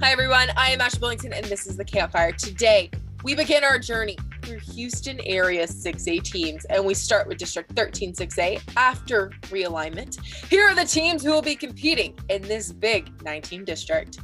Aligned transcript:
Hi, 0.00 0.10
everyone. 0.10 0.50
I 0.56 0.70
am 0.70 0.80
Ashley 0.80 0.98
Billington, 0.98 1.32
and 1.32 1.44
this 1.46 1.68
is 1.68 1.76
the 1.76 1.84
Campfire. 1.84 2.32
Today, 2.32 2.90
we 3.22 3.36
begin 3.36 3.62
our 3.62 3.78
journey 3.78 4.18
through 4.42 4.58
Houston 4.74 5.20
area 5.24 5.66
6A 5.68 6.22
teams, 6.24 6.64
and 6.64 6.84
we 6.84 6.94
start 6.94 7.28
with 7.28 7.38
District 7.38 7.70
13 7.76 8.12
6A 8.12 8.60
after 8.76 9.30
realignment. 9.44 10.20
Here 10.50 10.66
are 10.66 10.74
the 10.74 10.84
teams 10.84 11.22
who 11.22 11.30
will 11.30 11.42
be 11.42 11.54
competing 11.54 12.18
in 12.28 12.42
this 12.42 12.72
big 12.72 13.22
19 13.22 13.64
district 13.64 14.18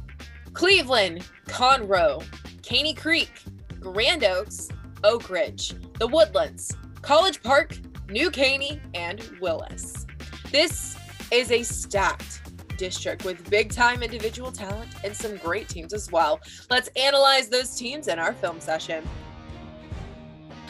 Cleveland, 0.51 1.25
Conroe, 1.47 2.21
Caney 2.61 2.93
Creek, 2.93 3.31
Grand 3.79 4.25
Oaks, 4.25 4.67
Oak 5.05 5.29
Ridge, 5.29 5.73
the 5.99 6.07
Woodlands, 6.07 6.75
College 7.01 7.41
Park, 7.41 7.77
New 8.09 8.29
Caney, 8.29 8.81
and 8.93 9.21
Willis. 9.39 10.05
This 10.51 10.97
is 11.31 11.49
a 11.49 11.63
stacked 11.63 12.50
district 12.81 13.23
with 13.25 13.47
big 13.51 13.71
time 13.71 14.01
individual 14.01 14.51
talent 14.51 14.89
and 15.03 15.15
some 15.15 15.37
great 15.37 15.69
teams 15.69 15.93
as 15.93 16.11
well. 16.11 16.41
Let's 16.71 16.89
analyze 16.95 17.47
those 17.47 17.75
teams 17.75 18.07
in 18.07 18.17
our 18.17 18.33
film 18.33 18.59
session. 18.59 19.07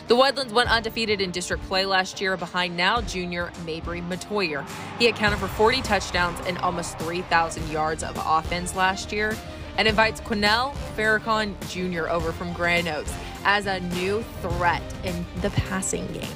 The 0.10 0.18
Woodlands 0.18 0.52
went 0.52 0.70
undefeated 0.70 1.22
in 1.22 1.32
district 1.32 1.64
play 1.64 1.86
last 1.86 2.20
year 2.20 2.36
behind 2.36 2.76
now 2.76 3.00
junior 3.00 3.50
Mabrey 3.64 4.06
Mettauer. 4.06 4.68
He 5.00 5.08
accounted 5.08 5.40
for 5.40 5.48
40 5.48 5.82
touchdowns 5.84 6.38
and 6.46 6.58
almost 6.58 7.00
3,000 7.00 7.72
yards 7.72 8.04
of 8.04 8.22
offense 8.22 8.76
last 8.76 9.14
year 9.14 9.38
and 9.78 9.88
invites 9.88 10.20
Quinnell 10.20 10.74
Farrakhan 10.98 11.56
Jr. 11.70 12.10
over 12.10 12.34
from 12.34 12.52
Grand 12.52 12.90
Oaks 12.90 13.14
as 13.44 13.66
a 13.66 13.80
new 13.96 14.24
threat 14.42 14.84
in 15.04 15.26
the 15.42 15.50
passing 15.52 16.06
game. 16.14 16.28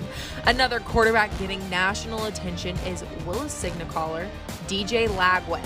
Another 0.45 0.79
quarterback 0.79 1.37
getting 1.39 1.67
national 1.69 2.25
attention 2.25 2.75
is 2.79 3.03
Willis 3.25 3.53
signal 3.53 3.87
caller, 3.87 4.29
DJ 4.67 5.07
Lagway. 5.07 5.65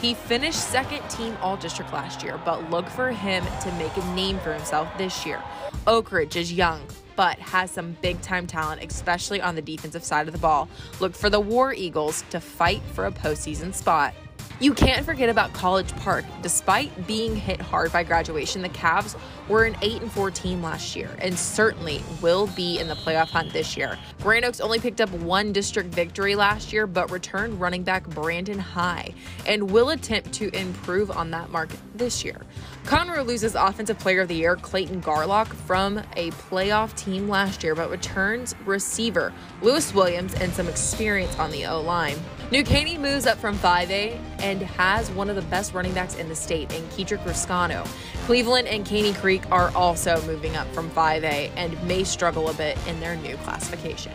He 0.00 0.14
finished 0.14 0.58
second 0.58 1.06
team 1.10 1.36
all 1.42 1.58
district 1.58 1.92
last 1.92 2.22
year, 2.22 2.40
but 2.44 2.70
look 2.70 2.88
for 2.88 3.10
him 3.10 3.44
to 3.62 3.72
make 3.72 3.94
a 3.96 4.14
name 4.14 4.38
for 4.38 4.54
himself 4.54 4.88
this 4.96 5.26
year. 5.26 5.42
Oak 5.86 6.10
Ridge 6.10 6.36
is 6.36 6.52
young, 6.52 6.80
but 7.16 7.38
has 7.38 7.70
some 7.70 7.96
big 8.00 8.20
time 8.22 8.46
talent, 8.46 8.82
especially 8.82 9.42
on 9.42 9.54
the 9.54 9.62
defensive 9.62 10.02
side 10.02 10.26
of 10.26 10.32
the 10.32 10.38
ball. 10.38 10.70
Look 11.00 11.14
for 11.14 11.28
the 11.28 11.40
War 11.40 11.74
Eagles 11.74 12.24
to 12.30 12.40
fight 12.40 12.80
for 12.94 13.04
a 13.06 13.12
postseason 13.12 13.74
spot. 13.74 14.14
You 14.62 14.74
can't 14.74 15.06
forget 15.06 15.30
about 15.30 15.54
College 15.54 15.90
Park. 15.96 16.26
Despite 16.42 17.06
being 17.06 17.34
hit 17.34 17.62
hard 17.62 17.90
by 17.92 18.04
graduation, 18.04 18.60
the 18.60 18.68
Cavs 18.68 19.18
were 19.48 19.64
an 19.64 19.74
8 19.80 20.02
and 20.02 20.12
4 20.12 20.30
team 20.30 20.62
last 20.62 20.94
year 20.94 21.08
and 21.18 21.36
certainly 21.38 22.02
will 22.20 22.46
be 22.48 22.78
in 22.78 22.86
the 22.86 22.94
playoff 22.94 23.30
hunt 23.30 23.54
this 23.54 23.74
year. 23.74 23.98
Grand 24.20 24.44
Oaks 24.44 24.60
only 24.60 24.78
picked 24.78 25.00
up 25.00 25.08
one 25.12 25.54
district 25.54 25.94
victory 25.94 26.34
last 26.34 26.74
year, 26.74 26.86
but 26.86 27.10
returned 27.10 27.58
running 27.58 27.84
back 27.84 28.06
Brandon 28.10 28.58
High 28.58 29.14
and 29.46 29.70
will 29.70 29.88
attempt 29.88 30.34
to 30.34 30.54
improve 30.54 31.10
on 31.10 31.30
that 31.30 31.50
mark 31.50 31.70
this 31.94 32.22
year. 32.22 32.36
Conroe 32.84 33.24
loses 33.24 33.54
Offensive 33.54 33.98
Player 33.98 34.20
of 34.20 34.28
the 34.28 34.34
Year 34.34 34.56
Clayton 34.56 35.00
Garlock 35.00 35.46
from 35.46 36.02
a 36.16 36.32
playoff 36.32 36.94
team 36.96 37.30
last 37.30 37.64
year, 37.64 37.74
but 37.74 37.88
returns 37.88 38.54
receiver 38.66 39.32
Lewis 39.62 39.94
Williams 39.94 40.34
and 40.34 40.52
some 40.52 40.68
experience 40.68 41.34
on 41.38 41.50
the 41.50 41.64
O 41.64 41.80
line. 41.80 42.18
New 42.50 42.62
Caney 42.62 42.98
moves 42.98 43.26
up 43.26 43.38
from 43.38 43.56
5A 43.56 44.18
and 44.42 44.62
has 44.62 45.10
one 45.12 45.30
of 45.30 45.36
the 45.36 45.42
best 45.42 45.74
running 45.74 45.94
backs 45.94 46.16
in 46.16 46.28
the 46.28 46.34
state 46.34 46.72
in 46.72 46.82
Kedrick 46.88 47.22
Reescano. 47.24 47.86
Cleveland 48.26 48.68
and 48.68 48.84
Caney 48.84 49.12
Creek 49.14 49.42
are 49.50 49.70
also 49.74 50.20
moving 50.26 50.56
up 50.56 50.66
from 50.74 50.90
5A 50.90 51.50
and 51.56 51.82
may 51.86 52.04
struggle 52.04 52.48
a 52.48 52.54
bit 52.54 52.78
in 52.86 53.00
their 53.00 53.16
new 53.16 53.36
classification. 53.38 54.12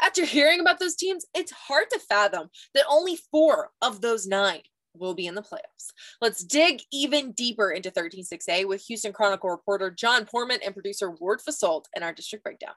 After 0.00 0.24
hearing 0.24 0.60
about 0.60 0.78
those 0.78 0.96
teams, 0.96 1.24
it's 1.34 1.50
hard 1.50 1.90
to 1.90 1.98
fathom 1.98 2.50
that 2.74 2.84
only 2.88 3.16
four 3.30 3.70
of 3.80 4.00
those 4.00 4.26
nine 4.26 4.62
will 4.96 5.14
be 5.14 5.26
in 5.26 5.34
the 5.34 5.42
playoffs. 5.42 5.92
Let's 6.20 6.44
dig 6.44 6.82
even 6.92 7.32
deeper 7.32 7.70
into 7.70 7.90
13-6A 7.90 8.66
with 8.66 8.82
Houston 8.82 9.12
Chronicle 9.12 9.50
reporter 9.50 9.90
John 9.90 10.24
Poorman 10.24 10.58
and 10.64 10.74
producer 10.74 11.10
Ward 11.10 11.40
Fasold 11.40 11.86
in 11.96 12.02
our 12.02 12.12
district 12.12 12.44
breakdown. 12.44 12.74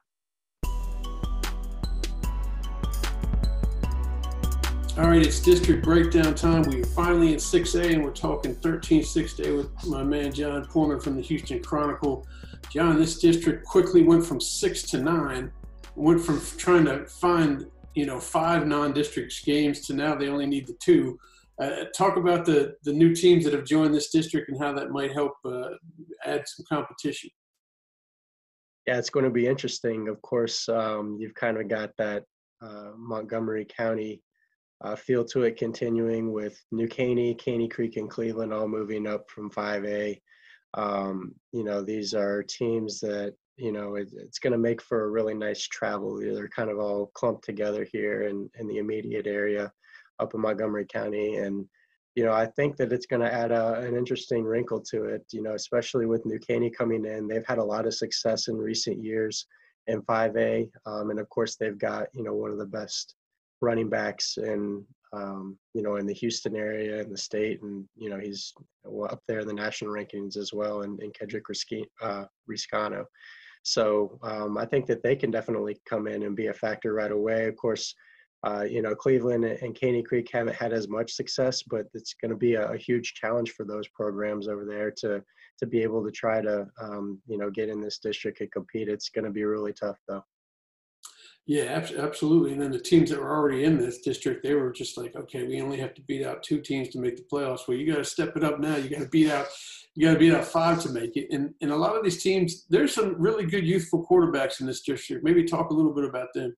All 4.97 5.08
right, 5.09 5.24
it's 5.24 5.40
district 5.40 5.84
breakdown 5.84 6.34
time. 6.34 6.63
We're 6.63 6.84
finally 6.84 7.34
in 7.34 7.35
6A 7.35 7.94
and 7.94 8.03
we're 8.03 8.09
talking 8.09 8.56
13 8.56 9.03
6A 9.03 9.56
with 9.56 9.85
my 9.85 10.02
man 10.02 10.34
John 10.34 10.66
Poorman 10.66 11.03
from 11.03 11.16
the 11.16 11.22
Houston 11.22 11.62
Chronicle. 11.62 12.25
John, 12.72 12.97
this 12.97 13.19
district 13.19 13.63
quickly 13.63 14.02
went 14.02 14.25
from 14.25 14.41
six 14.41 14.81
to 14.90 14.97
nine, 14.97 15.52
went 15.96 16.19
from 16.19 16.41
trying 16.58 16.85
to 16.85 17.06
find, 17.06 17.68
you 17.94 18.08
know, 18.08 18.19
five 18.19 18.66
non-district 18.66 19.46
games 19.46 19.85
to 19.85 19.94
now 19.94 20.16
they 20.16 20.30
only 20.30 20.47
need 20.47 20.66
the 20.66 20.75
two. 20.80 21.19
Uh, 21.62 21.84
talk 21.96 22.18
about 22.18 22.44
the, 22.44 22.74
the 22.84 22.91
new 22.91 23.14
teams 23.14 23.44
that 23.44 23.53
have 23.53 23.66
joined 23.66 23.94
this 23.94 24.09
district 24.09 24.50
and 24.50 24.59
how 24.59 24.74
that 24.74 24.90
might 24.90 25.14
help 25.14 25.34
uh, 25.46 25.69
add 26.25 26.44
some 26.47 26.66
competition. 26.68 27.29
Yeah, 28.88 28.97
it's 28.97 29.12
going 29.12 29.25
to 29.25 29.31
be 29.31 29.46
interesting. 29.46 30.08
Of 30.08 30.19
course, 30.24 30.68
um, 30.68 31.18
you've 31.19 31.35
kind 31.35 31.58
of 31.58 31.68
got 31.68 31.91
that 32.00 32.24
uh, 32.64 32.94
Montgomery 32.97 33.66
County 33.66 34.24
uh, 34.81 34.95
feel 34.95 35.25
to 35.25 35.43
it 35.43 35.57
continuing 35.57 36.31
with 36.31 36.61
New 36.71 36.88
Caney, 36.88 37.33
Caney 37.33 37.67
Creek, 37.67 37.97
and 37.97 38.09
Cleveland 38.09 38.53
all 38.53 38.67
moving 38.67 39.07
up 39.07 39.29
from 39.29 39.49
5A. 39.49 40.19
Um, 40.75 41.33
you 41.51 41.63
know, 41.63 41.81
these 41.81 42.13
are 42.13 42.43
teams 42.43 42.99
that, 42.99 43.33
you 43.55 43.71
know, 43.71 43.95
it, 43.95 44.09
it's 44.13 44.39
going 44.39 44.53
to 44.53 44.59
make 44.59 44.81
for 44.81 45.03
a 45.03 45.09
really 45.09 45.33
nice 45.33 45.63
travel. 45.63 46.19
They're 46.19 46.49
kind 46.49 46.69
of 46.69 46.79
all 46.79 47.07
clumped 47.16 47.43
together 47.43 47.87
here 47.91 48.23
in, 48.23 48.49
in 48.59 48.67
the 48.67 48.77
immediate 48.77 49.25
area 49.25 49.71
up 50.19 50.35
in 50.35 50.41
Montgomery 50.41 50.85
County. 50.85 51.37
And, 51.37 51.66
you 52.16 52.23
know, 52.23 52.33
I 52.33 52.45
think 52.45 52.77
that 52.77 52.91
it's 52.93 53.05
going 53.07 53.21
to 53.21 53.33
add 53.33 53.51
a, 53.51 53.79
an 53.79 53.95
interesting 53.95 54.43
wrinkle 54.43 54.81
to 54.91 55.05
it, 55.05 55.25
you 55.31 55.41
know, 55.41 55.53
especially 55.53 56.05
with 56.05 56.25
New 56.25 56.39
Caney 56.39 56.69
coming 56.69 57.05
in. 57.05 57.27
They've 57.27 57.45
had 57.47 57.57
a 57.57 57.63
lot 57.63 57.87
of 57.87 57.95
success 57.95 58.47
in 58.47 58.57
recent 58.57 59.03
years 59.03 59.47
in 59.87 60.01
5A. 60.03 60.69
Um, 60.85 61.09
and 61.09 61.19
of 61.19 61.29
course, 61.29 61.55
they've 61.55 61.77
got, 61.77 62.07
you 62.13 62.23
know, 62.23 62.35
one 62.35 62.51
of 62.51 62.59
the 62.59 62.66
best 62.66 63.16
running 63.62 63.90
backs 63.90 64.38
in 64.38 64.85
um, 65.13 65.57
you 65.73 65.81
know 65.81 65.95
in 65.95 66.06
the 66.06 66.13
Houston 66.13 66.56
area 66.56 67.01
in 67.01 67.09
the 67.09 67.18
state, 67.18 67.62
and 67.62 67.85
you 67.95 68.09
know 68.09 68.19
he's 68.19 68.53
up 69.09 69.22
there 69.28 69.40
in 69.40 69.47
the 69.47 69.53
national 69.53 69.91
rankings 69.91 70.38
as 70.38 70.51
well, 70.53 70.81
and, 70.81 71.00
and 71.00 71.13
Kedrick 71.13 71.44
uh, 72.01 72.25
Reescano. 72.50 73.06
So 73.63 74.17
um, 74.23 74.57
I 74.57 74.66
think 74.66 74.85
that 74.88 75.03
they 75.03 75.16
can 75.16 75.31
definitely 75.31 75.79
come 75.90 76.07
in 76.07 76.23
and 76.23 76.35
be 76.35 76.47
a 76.47 76.53
factor 76.53 76.94
right 76.94 77.12
away. 77.12 77.47
Of 77.47 77.57
course, 77.57 77.94
uh, 78.46 78.63
you 78.63 78.81
know 78.81 78.96
Cleveland 78.96 79.46
and 79.46 79.75
Caney 79.75 80.03
Creek 80.03 80.29
haven't 80.31 80.56
had 80.56 80.73
as 80.73 80.88
much 80.88 81.13
success, 81.13 81.63
but 81.63 81.85
it's 81.94 82.13
going 82.13 82.31
to 82.31 82.38
be 82.38 82.56
a, 82.56 82.72
a, 82.72 82.78
huge 82.78 83.13
challenge 83.13 83.51
for 83.51 83.66
those 83.66 83.88
programs 83.90 84.47
over 84.47 84.66
there 84.66 84.91
to 84.97 85.23
to 85.59 85.66
be 85.66 85.81
able 85.81 86.03
to 86.06 86.12
try 86.12 86.41
to 86.41 86.67
um, 86.81 87.19
you 87.28 87.38
know 87.38 87.50
get 87.50 87.69
in 87.69 87.81
this 87.81 88.00
district 88.00 88.41
and 88.41 88.51
compete. 88.51 88.90
It's 88.90 89.09
going 89.09 89.25
to 89.25 89.31
be 89.31 89.44
really 89.44 89.73
tough 89.73 89.97
though. 90.07 90.23
Yeah, 91.50 91.81
absolutely. 91.97 92.52
And 92.52 92.62
then 92.62 92.72
the 92.72 92.80
teams 92.80 93.09
that 93.09 93.22
were 93.22 93.34
already 93.34 93.63
in 93.63 93.78
this 93.78 94.00
district, 94.00 94.44
they 94.44 94.53
were 94.53 94.69
just 94.69 94.97
like, 94.97 95.16
okay, 95.16 95.47
we 95.47 95.62
only 95.62 95.78
have 95.78 95.94
to 95.94 96.02
beat 96.02 96.25
out 96.25 96.44
two 96.44 96.59
teams 96.59 96.90
to 96.90 97.00
make 97.00 97.16
the 97.16 97.24
playoffs. 97.24 97.69
Well, 97.69 97.78
you 97.78 97.90
got 97.90 98.00
to 98.00 98.03
step 98.03 98.35
it 98.35 98.44
up 98.44 98.59
now. 98.59 98.75
You 98.75 98.90
got 98.90 99.00
to 99.00 99.08
beat 99.08 99.31
out, 99.31 99.47
you 99.96 100.06
got 100.06 100.13
to 100.13 100.19
beat 100.19 100.34
out 100.34 100.44
five 100.44 100.84
to 100.84 100.90
make 100.90 101.16
it. 101.16 101.30
And 101.31 101.53
and 101.62 101.72
a 101.72 101.75
lot 101.75 101.96
of 101.96 102.03
these 102.03 102.22
teams, 102.22 102.66
there's 102.69 102.94
some 102.94 103.16
really 103.18 103.46
good 103.46 103.66
youthful 103.66 104.06
quarterbacks 104.06 104.59
in 104.59 104.68
this 104.68 104.81
district. 104.81 105.24
Maybe 105.24 105.46
talk 105.46 105.69
a 105.69 105.74
little 105.74 105.94
bit 105.94 106.03
about 106.03 106.28
them. 106.34 106.53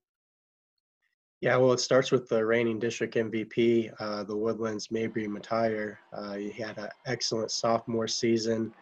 Yeah, 1.41 1.55
well, 1.57 1.71
it 1.71 1.79
starts 1.79 2.11
with 2.11 2.27
the 2.27 2.43
reigning 2.43 2.79
district 2.79 3.13
MVP, 3.13 3.93
uh, 3.99 4.23
the 4.23 4.35
Woodlands 4.35 4.87
Mabrey 4.87 5.27
Mettauer. 5.27 5.97
Uh, 6.11 6.33
he 6.33 6.49
had 6.49 6.79
an 6.79 6.89
excellent 7.05 7.51
sophomore 7.51 8.07
season 8.07 8.73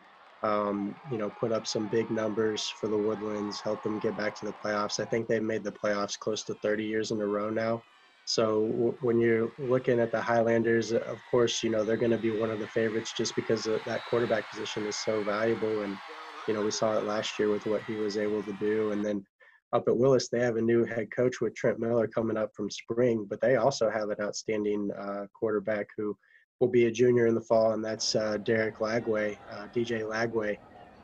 um, 0.44 0.96
you 1.10 1.18
know, 1.18 1.30
put 1.30 1.52
up 1.52 1.66
some 1.66 1.88
big 1.88 2.12
numbers 2.12 2.74
for 2.80 2.88
the 2.88 2.98
Woodlands, 2.98 3.62
help 3.64 3.82
them 3.82 4.00
get 4.00 4.16
back 4.16 4.36
to 4.36 4.46
the 4.46 4.54
playoffs. 4.54 5.00
I 5.00 5.06
think 5.06 5.28
they've 5.28 5.42
made 5.42 5.64
the 5.64 5.72
playoffs 5.72 6.18
close 6.18 6.44
to 6.46 6.54
30 6.56 6.84
years 6.84 7.12
in 7.12 7.22
a 7.22 7.26
row 7.26 7.50
now. 7.50 7.84
So 8.26 8.68
w- 8.68 8.98
when 9.00 9.20
you're 9.20 9.52
looking 9.58 10.00
at 10.00 10.12
the 10.12 10.22
Highlanders, 10.22 10.92
of 10.92 11.24
course, 11.26 11.64
you 11.64 11.70
know, 11.70 11.84
they're 11.84 11.98
going 11.98 12.12
to 12.12 12.18
be 12.18 12.32
one 12.32 12.52
of 12.52 12.60
the 12.60 12.68
favorites 12.68 13.14
just 13.14 13.36
because 13.36 13.64
that 13.86 14.06
quarterback 14.06 14.50
position 14.50 14.86
is 14.86 15.04
so 15.04 15.24
valuable. 15.24 15.82
And, 15.82 15.98
you 16.46 16.54
know, 16.54 16.62
we 16.62 16.72
saw 16.72 16.98
it 16.98 17.04
last 17.04 17.40
year 17.40 17.50
with 17.50 17.66
what 17.66 17.82
he 17.84 17.98
was 17.98 18.18
able 18.18 18.44
to 18.44 18.54
do. 18.54 18.92
And 18.92 19.04
then 19.04 19.26
up 19.74 19.88
at 19.88 19.98
Willis, 19.98 20.30
they 20.30 20.40
have 20.40 20.58
a 20.58 20.62
new 20.62 20.86
head 20.86 21.08
coach 21.16 21.42
with 21.42 21.56
Trent 21.56 21.80
Miller 21.80 22.08
coming 22.08 22.38
up 22.38 22.52
from 22.56 22.70
spring, 22.70 23.26
but 23.28 23.42
they 23.42 23.56
also 23.56 23.90
have 23.90 24.10
an 24.10 24.18
outstanding 24.22 24.92
uh, 25.00 25.26
quarterback 25.34 25.88
who– 25.98 26.16
will 26.60 26.68
be 26.68 26.86
a 26.86 26.92
junior 26.92 27.28
in 27.28 27.36
the 27.36 27.42
fall, 27.42 27.74
and 27.74 27.84
that's 27.84 28.16
uh, 28.16 28.38
Derek 28.44 28.80
Lagway, 28.80 29.38
uh, 29.52 29.68
DJ 29.76 30.02
Lagway. 30.02 30.58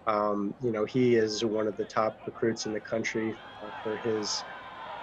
Um, 0.08 0.54
you 0.60 0.72
know, 0.72 0.86
he 0.86 1.16
is 1.16 1.46
one 1.46 1.68
of 1.68 1.78
the 1.78 1.86
top 1.86 2.18
recruits 2.26 2.66
in 2.66 2.74
the 2.74 2.82
country 2.82 3.40
uh, 3.62 3.70
for 3.82 3.98
his 3.98 4.46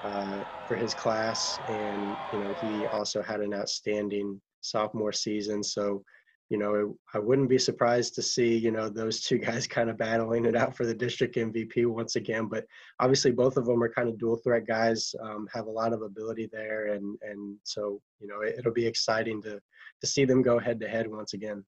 uh, 0.02 0.40
for 0.66 0.76
his 0.76 0.94
class, 0.94 1.60
and 1.68 2.16
you 2.30 2.38
know, 2.38 2.52
he 2.52 2.86
also 2.86 3.22
had 3.22 3.40
an 3.40 3.54
outstanding 3.54 4.40
sophomore 4.60 5.12
season. 5.12 5.62
So, 5.62 6.04
you 6.50 6.58
know, 6.58 6.96
I 7.14 7.20
wouldn't 7.20 7.48
be 7.48 7.58
surprised 7.58 8.16
to 8.16 8.22
see, 8.22 8.56
you 8.56 8.72
know, 8.72 8.88
those 8.88 9.20
two 9.20 9.38
guys 9.46 9.66
kind 9.68 9.88
of 9.88 9.96
battling 9.96 10.44
it 10.44 10.56
out 10.56 10.76
for 10.76 10.84
the 10.84 10.94
district 10.94 11.36
MVP 11.36 11.86
once 11.86 12.16
again. 12.16 12.46
But 12.46 12.66
obviously, 12.98 13.30
both 13.30 13.56
of 13.56 13.64
them 13.64 13.82
are 13.82 13.88
kind 13.88 14.08
of 14.08 14.18
dual 14.18 14.36
threat 14.36 14.66
guys, 14.66 15.14
um, 15.22 15.46
have 15.54 15.66
a 15.66 15.70
lot 15.70 15.92
of 15.92 16.02
ability 16.02 16.50
there, 16.52 16.88
and 16.88 17.16
and 17.22 17.56
so 17.62 18.02
you 18.18 18.26
know, 18.26 18.40
it, 18.42 18.62
will 18.64 18.72
be 18.72 18.86
exciting 18.86 19.40
to 19.42 19.60
to 20.00 20.06
see 20.06 20.24
them 20.24 20.42
go 20.42 20.58
head 20.58 20.80
to 20.80 20.88
head 20.88 21.08
once 21.08 21.34
again. 21.34 21.64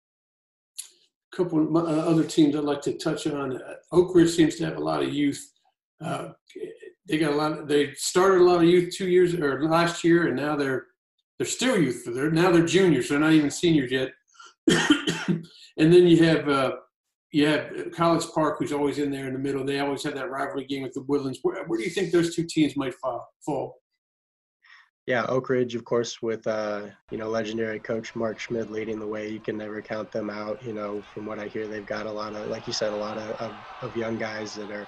A 1.32 1.36
couple 1.36 1.62
of 1.62 1.74
uh, 1.74 1.88
other 1.88 2.24
teams 2.24 2.54
I'd 2.54 2.64
like 2.64 2.82
to 2.82 2.98
touch 2.98 3.26
on. 3.26 3.56
Uh, 3.56 3.74
Oak 3.92 4.14
Ridge 4.14 4.30
seems 4.30 4.56
to 4.56 4.66
have 4.66 4.76
a 4.76 4.84
lot 4.84 5.02
of 5.02 5.12
youth. 5.12 5.52
Uh, 6.04 6.28
they 7.08 7.16
got 7.16 7.32
a 7.32 7.36
lot. 7.36 7.52
Of, 7.52 7.68
they 7.68 7.94
started 7.94 8.42
a 8.42 8.44
lot 8.44 8.58
of 8.58 8.64
youth 8.64 8.94
two 8.94 9.08
years 9.08 9.34
or 9.34 9.66
last 9.66 10.04
year, 10.04 10.26
and 10.26 10.36
now 10.36 10.54
they're 10.54 10.86
they're 11.38 11.46
still 11.46 11.80
youth. 11.80 12.04
They're 12.04 12.30
now 12.30 12.50
they're 12.50 12.66
juniors. 12.66 13.08
They're 13.08 13.18
not 13.18 13.32
even 13.32 13.50
seniors 13.50 13.90
yet 13.90 14.10
and 15.28 15.92
then 15.92 16.06
you 16.06 16.22
have 16.24 16.48
uh, 16.48 16.72
you 17.32 17.46
have 17.46 17.92
College 17.92 18.24
Park, 18.34 18.58
who's 18.58 18.72
always 18.72 18.98
in 18.98 19.10
there 19.10 19.26
in 19.26 19.32
the 19.32 19.38
middle. 19.38 19.64
They 19.64 19.80
always 19.80 20.02
have 20.04 20.14
that 20.14 20.30
rivalry 20.30 20.64
game 20.64 20.82
with 20.82 20.94
the 20.94 21.02
Woodlands. 21.02 21.40
Where, 21.42 21.64
where 21.64 21.78
do 21.78 21.84
you 21.84 21.90
think 21.90 22.12
those 22.12 22.34
two 22.34 22.44
teams 22.44 22.76
might 22.76 22.94
fall? 22.94 23.76
Yeah, 25.06 25.24
Oak 25.28 25.50
Ridge, 25.50 25.76
of 25.76 25.84
course, 25.84 26.20
with 26.20 26.46
uh, 26.46 26.86
you 27.12 27.18
know 27.18 27.28
legendary 27.28 27.78
coach 27.78 28.16
Mark 28.16 28.40
Schmidt 28.40 28.72
leading 28.72 28.98
the 28.98 29.06
way. 29.06 29.28
You 29.28 29.38
can 29.38 29.56
never 29.56 29.80
count 29.80 30.10
them 30.10 30.30
out. 30.30 30.62
You 30.64 30.72
know, 30.72 31.02
from 31.14 31.26
what 31.26 31.38
I 31.38 31.46
hear, 31.46 31.68
they've 31.68 31.86
got 31.86 32.06
a 32.06 32.10
lot 32.10 32.34
of, 32.34 32.48
like 32.48 32.66
you 32.66 32.72
said, 32.72 32.92
a 32.92 32.96
lot 32.96 33.16
of, 33.16 33.30
of, 33.40 33.52
of 33.82 33.96
young 33.96 34.18
guys 34.18 34.54
that 34.56 34.70
are 34.72 34.86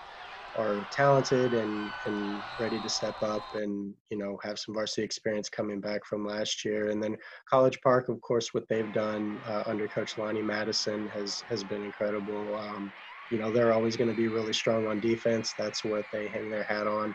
are 0.54 0.86
talented 0.90 1.54
and, 1.54 1.92
and 2.04 2.42
ready 2.58 2.80
to 2.80 2.88
step 2.88 3.16
up 3.22 3.44
and 3.52 3.94
you 4.10 4.18
know 4.18 4.38
have 4.42 4.58
some 4.58 4.74
varsity 4.74 5.02
experience 5.02 5.48
coming 5.48 5.80
back 5.80 6.04
from 6.04 6.26
last 6.26 6.64
year. 6.64 6.88
And 6.88 7.02
then 7.02 7.16
college 7.48 7.80
park 7.82 8.08
of 8.08 8.20
course 8.20 8.54
what 8.54 8.68
they've 8.68 8.92
done 8.92 9.40
uh, 9.46 9.62
under 9.66 9.88
coach 9.88 10.16
lonnie 10.18 10.42
madison 10.42 11.08
has 11.08 11.42
has 11.48 11.64
been 11.64 11.84
incredible. 11.84 12.56
Um, 12.56 12.92
you 13.30 13.38
know 13.38 13.52
they're 13.52 13.72
always 13.72 13.96
going 13.96 14.08
to 14.08 14.14
be 14.14 14.28
really 14.28 14.52
strong 14.54 14.86
on 14.86 15.00
defense. 15.00 15.54
That's 15.56 15.84
what 15.84 16.06
they 16.12 16.28
hang 16.28 16.48
their 16.50 16.64
hat 16.64 16.86
on 16.86 17.14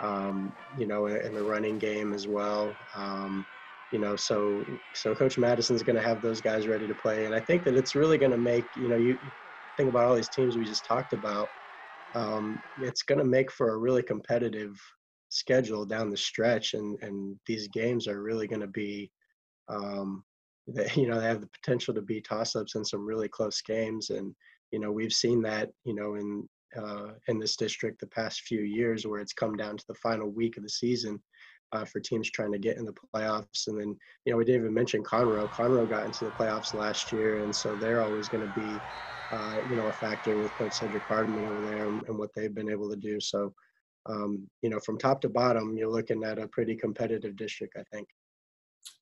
um, 0.00 0.52
you 0.74 0.86
know 0.86 1.06
in, 1.06 1.34
the 1.34 1.42
running 1.42 1.78
game 1.78 2.12
as 2.12 2.26
well. 2.26 2.78
Um, 2.94 3.46
you 3.90 3.98
know 3.98 4.16
so 4.16 4.64
so 4.94 5.14
coach 5.14 5.38
madison's 5.38 5.82
going 5.82 5.96
to 5.96 6.02
have 6.02 6.20
those 6.22 6.40
guys 6.40 6.66
ready 6.66 6.88
to 6.88 6.94
play. 6.94 7.26
And 7.26 7.34
i 7.34 7.40
think 7.40 7.62
that 7.64 7.76
it's 7.76 7.94
really 7.94 8.18
going 8.18 8.32
to 8.32 8.38
make 8.38 8.68
you 8.74 8.88
know 8.88 8.96
you 8.96 9.18
think 9.76 9.88
about 9.88 10.04
all 10.04 10.14
these 10.14 10.28
teams 10.28 10.56
we 10.56 10.64
just 10.64 10.84
talked 10.84 11.12
about 11.12 11.50
um, 12.14 12.60
it's 12.80 13.02
going 13.02 13.18
to 13.18 13.24
make 13.24 13.50
for 13.50 13.70
a 13.70 13.78
really 13.78 14.02
competitive 14.02 14.80
schedule 15.28 15.84
down 15.84 16.10
the 16.10 16.16
stretch, 16.16 16.74
and 16.74 16.98
and 17.02 17.36
these 17.46 17.68
games 17.68 18.06
are 18.06 18.22
really 18.22 18.46
going 18.46 18.60
to 18.60 18.66
be, 18.66 19.10
um, 19.68 20.24
they, 20.66 20.90
you 20.94 21.08
know, 21.08 21.20
they 21.20 21.26
have 21.26 21.40
the 21.40 21.48
potential 21.48 21.94
to 21.94 22.02
be 22.02 22.20
toss-ups 22.20 22.74
in 22.74 22.84
some 22.84 23.04
really 23.04 23.28
close 23.28 23.60
games, 23.62 24.10
and 24.10 24.34
you 24.70 24.78
know 24.78 24.92
we've 24.92 25.12
seen 25.12 25.42
that 25.42 25.70
you 25.84 25.94
know 25.94 26.14
in 26.14 26.48
uh, 26.76 27.12
in 27.28 27.38
this 27.38 27.56
district 27.56 28.00
the 28.00 28.06
past 28.08 28.42
few 28.42 28.60
years 28.62 29.06
where 29.06 29.20
it's 29.20 29.32
come 29.32 29.56
down 29.56 29.76
to 29.76 29.84
the 29.88 29.94
final 29.94 30.30
week 30.30 30.56
of 30.56 30.62
the 30.62 30.68
season. 30.68 31.20
Uh, 31.72 31.86
for 31.86 32.00
teams 32.00 32.30
trying 32.30 32.52
to 32.52 32.58
get 32.58 32.76
in 32.76 32.84
the 32.84 32.92
playoffs. 33.14 33.66
And 33.66 33.80
then, 33.80 33.96
you 34.26 34.32
know, 34.32 34.36
we 34.36 34.44
didn't 34.44 34.60
even 34.60 34.74
mention 34.74 35.02
Conroe. 35.02 35.48
Conroe 35.48 35.88
got 35.88 36.04
into 36.04 36.26
the 36.26 36.30
playoffs 36.32 36.74
last 36.74 37.10
year, 37.12 37.42
and 37.42 37.56
so 37.56 37.74
they're 37.76 38.02
always 38.02 38.28
going 38.28 38.46
to 38.46 38.60
be 38.60 38.78
uh, 39.32 39.56
you 39.70 39.76
know, 39.76 39.86
a 39.86 39.92
factor 39.92 40.36
with 40.36 40.50
Coach 40.52 40.74
Cedric 40.74 41.02
Hardman 41.04 41.46
over 41.46 41.70
there 41.70 41.88
and, 41.88 42.02
and, 42.06 42.18
what 42.18 42.30
they've 42.34 42.54
been 42.54 42.70
able 42.70 42.90
to 42.90 42.96
do. 42.96 43.18
So, 43.18 43.54
um, 44.06 44.46
you 44.60 44.68
know, 44.68 44.78
from 44.80 44.98
top 44.98 45.22
to 45.22 45.30
bottom, 45.30 45.76
you're 45.76 45.90
looking 45.90 46.22
at 46.22 46.38
a 46.38 46.46
pretty 46.48 46.76
competitive 46.76 47.34
district, 47.36 47.76
I 47.78 47.82
think. 47.90 48.06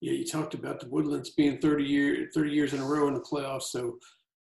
Yeah, 0.01 0.13
you 0.13 0.25
talked 0.25 0.55
about 0.55 0.79
the 0.79 0.89
Woodlands 0.89 1.31
being 1.31 1.59
30 1.59 1.85
year, 1.85 2.31
30 2.33 2.51
years 2.51 2.75
in 2.75 2.81
a 2.81 2.85
row 2.85 3.09
in 3.09 3.15
the 3.15 3.21
playoffs. 3.21 3.65
So, 3.65 3.99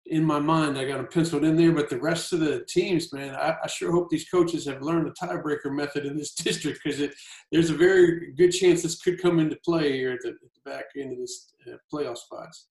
in 0.09 0.25
my 0.25 0.39
mind, 0.39 0.79
I 0.79 0.85
got 0.85 0.99
them 0.99 1.09
penciled 1.09 1.45
in 1.45 1.57
there. 1.57 1.73
But 1.73 1.91
the 1.91 2.01
rest 2.01 2.33
of 2.33 2.41
the 2.41 2.65
teams, 2.69 3.13
man, 3.13 3.35
I, 3.35 3.57
I 3.63 3.67
sure 3.67 3.93
hope 3.93 4.09
these 4.09 4.29
coaches 4.29 4.67
have 4.67 4.83
learned 4.83 5.07
the 5.07 5.27
tiebreaker 5.27 5.75
method 5.75 6.07
in 6.07 6.17
this 6.17 6.35
district 6.35 6.81
because 6.83 7.09
there's 7.51 7.71
a 7.71 7.77
very 7.77 8.33
good 8.33 8.51
chance 8.51 8.83
this 8.83 9.01
could 9.01 9.21
come 9.21 9.39
into 9.39 9.57
play 9.65 9.93
here 9.93 10.13
at 10.13 10.21
the, 10.23 10.29
at 10.29 10.35
the 10.55 10.71
back 10.71 10.85
end 10.97 11.13
of 11.13 11.19
this 11.19 11.53
uh, 11.67 11.77
playoff 11.93 12.19
spots. 12.19 12.69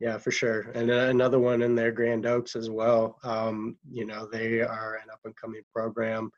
Yeah, 0.00 0.18
for 0.18 0.32
sure. 0.32 0.72
And 0.74 0.90
another 0.90 1.38
one 1.38 1.62
in 1.62 1.74
there, 1.74 1.92
Grand 1.92 2.26
Oaks 2.26 2.56
as 2.56 2.68
well. 2.68 3.18
Um, 3.22 3.76
you 3.90 4.04
know, 4.04 4.26
they 4.30 4.60
are 4.60 4.96
an 4.96 5.10
up 5.12 5.20
and 5.24 5.36
coming 5.36 5.62
program. 5.72 6.30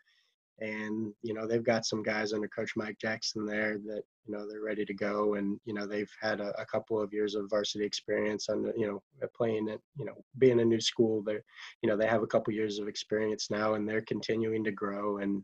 And, 0.61 1.13
you 1.23 1.35
know, 1.35 1.47
they've 1.47 1.65
got 1.65 1.85
some 1.85 2.03
guys 2.03 2.33
under 2.33 2.49
Coach 2.49 2.73
Mike 2.77 2.99
Jackson 3.01 3.45
there 3.45 3.79
that, 3.87 4.03
you 4.27 4.35
know, 4.35 4.47
they're 4.49 4.63
ready 4.63 4.85
to 4.85 4.95
go. 4.95 5.35
And, 5.35 5.61
you 5.65 5.75
know, 5.75 5.87
they've 5.87 6.11
had 6.21 6.41
a, 6.41 6.59
a 6.61 6.67
couple 6.67 7.01
of 7.01 7.13
years 7.13 7.35
of 7.35 7.49
varsity 7.49 7.85
experience 7.85 8.49
on, 8.49 8.73
you 8.77 8.87
know, 8.87 9.29
playing 9.37 9.69
it, 9.69 9.81
you 9.99 10.05
know, 10.05 10.25
being 10.39 10.61
a 10.61 10.65
new 10.65 10.81
school. 10.81 11.23
They're, 11.23 11.45
you 11.83 11.89
know, 11.89 11.97
they 11.97 12.07
have 12.07 12.23
a 12.23 12.27
couple 12.27 12.53
years 12.53 12.79
of 12.79 12.89
experience 12.89 13.51
now 13.51 13.75
and 13.75 13.89
they're 13.89 14.03
continuing 14.03 14.65
to 14.65 14.73
grow 14.73 15.19
and, 15.19 15.43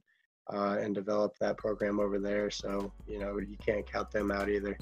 uh, 0.53 0.79
and 0.81 0.95
develop 0.95 1.35
that 1.41 1.57
program 1.57 2.01
over 2.01 2.19
there. 2.19 2.51
So, 2.51 2.93
you 3.07 3.19
know, 3.19 3.39
you 3.39 3.57
can't 3.65 3.91
count 3.91 4.11
them 4.11 4.31
out 4.31 4.49
either. 4.49 4.77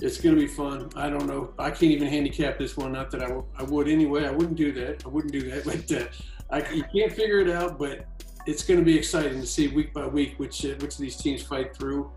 It's 0.00 0.20
going 0.20 0.34
to 0.34 0.40
be 0.40 0.48
fun. 0.48 0.90
I 0.96 1.08
don't 1.08 1.26
know. 1.26 1.54
I 1.60 1.70
can't 1.70 1.92
even 1.92 2.08
handicap 2.08 2.58
this 2.58 2.76
one. 2.76 2.92
Not 2.92 3.12
that 3.12 3.22
I, 3.22 3.28
w- 3.28 3.46
I 3.56 3.62
would 3.62 3.88
anyway. 3.88 4.26
I 4.26 4.32
wouldn't 4.32 4.56
do 4.56 4.72
that. 4.72 5.04
I 5.04 5.08
wouldn't 5.08 5.32
do 5.32 5.48
that. 5.50 5.64
But 5.64 5.92
uh, 5.92 6.06
I, 6.50 6.68
you 6.72 6.82
can't 6.92 7.12
figure 7.12 7.38
it 7.38 7.48
out. 7.48 7.78
But 7.78 8.06
it's 8.46 8.64
going 8.64 8.80
to 8.80 8.84
be 8.84 8.96
exciting 8.96 9.40
to 9.40 9.46
see 9.46 9.68
week 9.68 9.94
by 9.94 10.06
week 10.06 10.34
which 10.38 10.64
uh, 10.64 10.74
which 10.80 10.94
of 10.94 10.98
these 10.98 11.16
teams 11.16 11.42
fight 11.42 11.76
through. 11.76 12.10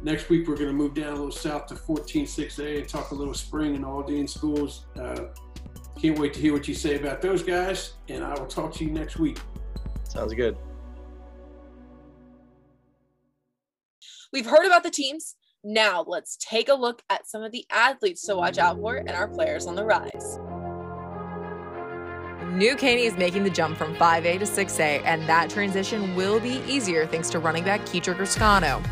Next 0.00 0.28
week 0.28 0.46
we're 0.46 0.54
going 0.54 0.68
to 0.68 0.72
move 0.72 0.94
down 0.94 1.08
a 1.08 1.16
little 1.16 1.32
south 1.32 1.66
to 1.66 1.74
14-6A 1.74 2.78
and 2.78 2.88
talk 2.88 3.10
a 3.10 3.14
little 3.14 3.34
spring 3.34 3.74
and 3.74 3.84
Aldine 3.84 4.28
schools. 4.28 4.86
Uh, 4.98 5.26
can't 6.00 6.18
wait 6.18 6.32
to 6.34 6.40
hear 6.40 6.52
what 6.52 6.68
you 6.68 6.74
say 6.74 6.96
about 6.96 7.20
those 7.20 7.42
guys. 7.42 7.94
And 8.08 8.22
I 8.22 8.38
will 8.38 8.46
talk 8.46 8.72
to 8.74 8.84
you 8.84 8.90
next 8.90 9.18
week. 9.18 9.38
Sounds 10.04 10.32
good. 10.34 10.56
We've 14.32 14.46
heard 14.46 14.66
about 14.66 14.84
the 14.84 14.90
teams. 14.90 15.34
Now, 15.64 16.04
let's 16.06 16.36
take 16.36 16.68
a 16.68 16.74
look 16.74 17.02
at 17.10 17.26
some 17.28 17.42
of 17.42 17.50
the 17.50 17.66
athletes 17.70 18.22
to 18.26 18.36
watch 18.36 18.58
out 18.58 18.76
for 18.76 18.96
and 18.96 19.10
our 19.10 19.26
players 19.26 19.66
on 19.66 19.74
the 19.74 19.84
rise. 19.84 20.38
New 22.52 22.76
Caney 22.76 23.04
is 23.04 23.16
making 23.16 23.44
the 23.44 23.50
jump 23.50 23.76
from 23.76 23.94
5A 23.96 24.38
to 24.38 24.44
6A, 24.44 25.02
and 25.04 25.28
that 25.28 25.50
transition 25.50 26.14
will 26.14 26.40
be 26.40 26.62
easier 26.66 27.06
thanks 27.06 27.28
to 27.30 27.38
running 27.38 27.64
back 27.64 27.80
Kedrick 27.82 28.16
Reescano. 28.16 28.84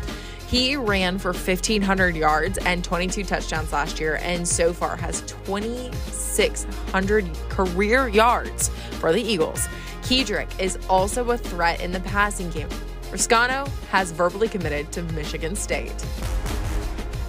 He 0.47 0.75
ran 0.77 1.19
for 1.19 1.33
1,500 1.33 2.15
yards 2.15 2.57
and 2.59 2.81
22 2.81 3.25
touchdowns 3.25 3.73
last 3.73 3.99
year, 3.99 4.17
and 4.21 4.47
so 4.47 4.71
far 4.71 4.95
has 4.95 5.19
2,600 5.23 7.33
career 7.49 8.07
yards 8.07 8.69
for 8.99 9.11
the 9.11 9.21
Eagles. 9.21 9.67
Kedrick 10.03 10.47
is 10.57 10.79
also 10.89 11.31
a 11.31 11.37
threat 11.37 11.81
in 11.81 11.91
the 11.91 11.99
passing 11.99 12.49
game. 12.49 12.69
Reescano 13.11 13.67
has 13.89 14.11
verbally 14.11 14.47
committed 14.47 14.89
to 14.93 15.01
Michigan 15.03 15.53
State. 15.53 15.93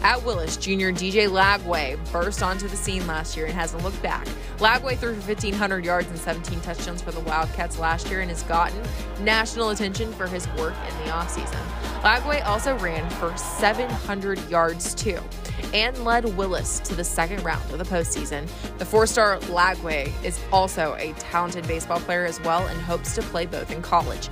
At 0.02 0.23
Willis, 0.25 0.57
junior 0.57 0.93
DJ 0.93 1.28
Lagway 1.28 1.99
burst 2.12 2.43
onto 2.43 2.69
the 2.69 2.76
scene 2.76 3.07
last 3.07 3.37
year 3.37 3.47
and 3.47 3.55
hasn't 3.55 3.83
looked 3.83 4.00
back. 4.02 4.26
Lagway 4.59 4.97
threw 4.97 5.14
for 5.14 5.26
1,500 5.26 5.85
yards 5.85 6.09
and 6.09 6.19
17 6.19 6.61
touchdowns 6.61 7.02
for 7.02 7.11
the 7.11 7.21
Wildcats 7.21 7.78
last 7.78 8.09
year 8.09 8.21
and 8.21 8.31
has 8.31 8.43
gotten 8.45 8.81
national 9.21 9.71
attention 9.71 10.12
for 10.12 10.26
his 10.26 10.47
work 10.50 10.75
in 10.88 10.97
the 11.05 11.12
offseason. 11.12 11.62
Lagway 12.02 12.45
also 12.47 12.78
ran 12.78 13.09
for 13.11 13.37
700 13.37 14.49
yards 14.49 14.95
too 14.95 15.19
and 15.75 16.05
led 16.05 16.25
Willis 16.37 16.78
to 16.81 16.95
the 16.95 17.05
second 17.05 17.43
round 17.43 17.71
of 17.73 17.78
the 17.78 17.85
postseason. 17.85 18.49
The 18.78 18.85
four 18.85 19.07
star 19.07 19.38
Lagway 19.40 20.12
is 20.25 20.40
also 20.52 20.95
a 20.99 21.12
talented 21.14 21.67
baseball 21.67 22.00
player 22.00 22.25
as 22.25 22.40
well 22.43 22.67
and 22.67 22.81
hopes 22.81 23.14
to 23.17 23.23
play 23.23 23.47
both 23.47 23.71
in 23.73 23.83
college. 23.83 24.28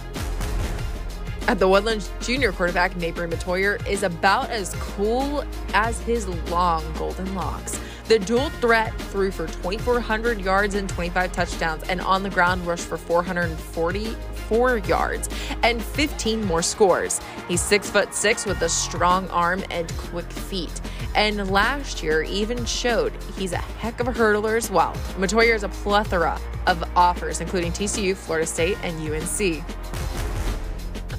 At 1.49 1.61
the 1.61 1.69
Woodlands 1.69 2.11
junior 2.21 2.51
quarterback, 2.51 2.95
Mabrey 2.95 3.33
Mettauer 3.33 3.87
is 3.87 4.03
about 4.03 4.51
as 4.51 4.75
cool 4.81 5.45
as 5.75 6.01
his 6.01 6.27
long 6.51 6.83
golden 6.95 7.37
locks. 7.37 7.79
The 8.09 8.19
dual 8.19 8.51
threat 8.61 8.93
threw 9.13 9.31
for 9.31 9.47
2,400 9.47 10.41
yards 10.41 10.75
and 10.75 10.89
25 10.89 11.31
touchdowns, 11.31 11.85
and 11.85 12.01
on 12.01 12.25
the 12.25 12.31
ground 12.31 12.67
rushed 12.67 12.87
for 12.87 12.97
444 12.97 14.79
yards 14.79 15.29
and 15.63 15.81
15 15.81 16.45
more 16.45 16.63
scores. 16.63 17.21
He's 17.47 17.61
six 17.61 17.89
foot 17.89 18.13
six 18.13 18.45
with 18.45 18.61
a 18.63 18.69
strong 18.69 19.29
arm 19.31 19.63
and 19.71 19.89
quick 19.99 20.31
feet. 20.31 20.81
And 21.15 21.49
last 21.49 22.03
year 22.03 22.23
even 22.23 22.65
showed 22.65 23.13
he's 23.37 23.53
a 23.53 23.59
heck 23.59 24.01
of 24.01 24.09
a 24.09 24.13
hurdler 24.13 24.57
as 24.57 24.69
well. 24.69 24.95
Mettauer 25.17 25.55
is 25.55 25.63
a 25.63 25.69
plethora 25.69 26.41
of 26.67 26.83
offers, 26.97 27.41
including 27.41 27.71
TCU, 27.71 28.17
Florida 28.17 28.47
State, 28.47 28.79
and 28.83 28.97
UNC. 29.01 29.65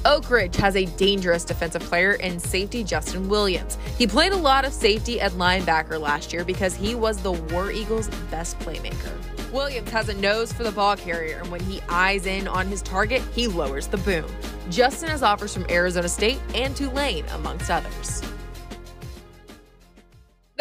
Oak 0.08 0.30
Ridge 0.30 0.56
has 0.56 0.78
a 0.78 0.86
dangerous 0.86 1.44
defensive 1.44 1.82
player 1.82 2.14
in 2.14 2.40
safety 2.40 2.82
Justin 2.82 3.28
Williams. 3.28 3.78
He 3.98 4.08
played 4.08 4.32
a 4.32 4.38
lot 4.38 4.64
of 4.64 4.72
safety 4.72 5.20
at 5.20 5.34
linebacker 5.34 6.00
last 6.00 6.32
year 6.32 6.46
because 6.46 6.74
he 6.74 6.96
was 6.96 7.18
the 7.18 7.34
War 7.34 7.72
Eagles' 7.72 8.08
best 8.32 8.58
playmaker. 8.60 9.12
Williams 9.52 9.90
has 9.90 10.08
a 10.08 10.14
nose 10.14 10.54
for 10.54 10.64
the 10.64 10.72
ball 10.72 10.96
carrier, 10.96 11.40
and 11.40 11.52
when 11.52 11.60
he 11.60 11.82
eyes 11.90 12.26
in 12.26 12.48
on 12.48 12.68
his 12.68 12.82
target, 12.82 13.22
he 13.34 13.48
lowers 13.48 13.88
the 13.88 13.98
boom. 13.98 14.32
Justin 14.70 15.10
has 15.10 15.24
offers 15.24 15.54
from 15.54 15.66
Arizona 15.70 16.08
State 16.08 16.40
and 16.56 16.74
Tulane, 16.74 17.26
amongst 17.34 17.70
others. 17.70 18.22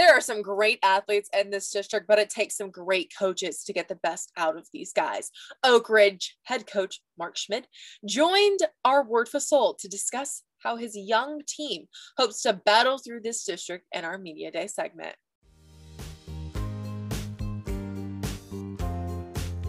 There 0.07 0.17
are 0.17 0.21
some 0.21 0.41
great 0.41 0.79
athletes 0.85 1.29
in 1.37 1.51
this 1.51 1.69
district, 1.73 2.07
but 2.07 2.21
it 2.21 2.31
takes 2.31 2.57
some 2.57 2.71
great 2.71 3.13
coaches 3.19 3.65
to 3.65 3.73
get 3.73 3.89
the 3.89 3.97
best 4.05 4.31
out 4.37 4.57
of 4.57 4.69
these 4.73 4.93
guys. 4.93 5.33
Oak 5.65 5.91
Ridge 5.91 6.37
head 6.45 6.69
coach 6.69 7.01
Mark 7.19 7.37
Schmidt 7.37 7.67
joined 8.09 8.61
our 8.85 9.03
Ward 9.03 9.27
Fasold 9.27 9.79
to 9.79 9.89
discuss 9.89 10.45
how 10.61 10.77
his 10.77 10.97
young 10.97 11.41
team 11.49 11.87
hopes 12.17 12.43
to 12.43 12.53
battle 12.53 12.99
through 12.99 13.23
this 13.23 13.43
district 13.43 13.87
in 13.91 14.05
our 14.05 14.17
Media 14.17 14.53
Day 14.53 14.69
segment. 14.69 15.17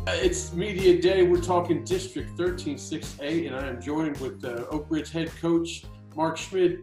Uh, 0.05 0.11
it's 0.21 0.53
Media 0.53 1.01
Day. 1.01 1.23
We're 1.23 1.41
talking 1.41 1.83
District 1.83 2.29
136A, 2.37 3.47
and 3.47 3.55
I 3.55 3.69
am 3.69 3.81
joined 3.81 4.17
with 4.17 4.45
uh, 4.45 4.67
Oak 4.69 4.85
Ridge 4.89 5.11
head 5.11 5.31
coach 5.41 5.85
Mark 6.15 6.37
Schmidt. 6.37 6.81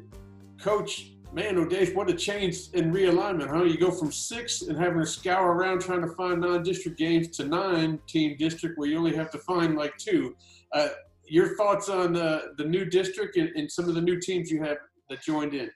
Coach, 0.61 1.14
man, 1.35 1.59
oh 1.59 1.85
what 1.95 2.09
a 2.09 2.15
change 2.15 2.69
in 2.75 2.93
realignment, 2.93 3.49
huh? 3.49 3.65
You 3.65 3.77
go 3.77 3.91
from 3.91 4.13
six 4.13 4.63
and 4.63 4.79
having 4.79 5.01
to 5.01 5.07
scour 5.07 5.53
around 5.53 5.81
trying 5.81 6.03
to 6.03 6.15
find 6.15 6.41
non-district 6.41 6.97
games 6.97 7.29
to 7.37 7.45
nine-team 7.45 8.37
district 8.39 8.79
where 8.79 8.89
you 8.89 8.97
only 8.97 9.15
have 9.17 9.33
to 9.33 9.39
find 9.39 9.77
like 9.77 9.97
two. 9.99 10.37
Uh, 10.73 10.91
your 11.27 11.57
thoughts 11.57 11.89
on 11.89 12.17
uh, 12.17 12.43
the 12.57 12.65
new 12.65 12.85
district 12.85 13.37
and, 13.37 13.49
and, 13.57 13.71
some 13.71 13.89
of 13.89 13.95
the 13.95 14.01
new 14.01 14.21
teams 14.21 14.51
you 14.51 14.63
have 14.63 14.77
that 15.09 15.23
joined 15.23 15.55
in? 15.55 15.71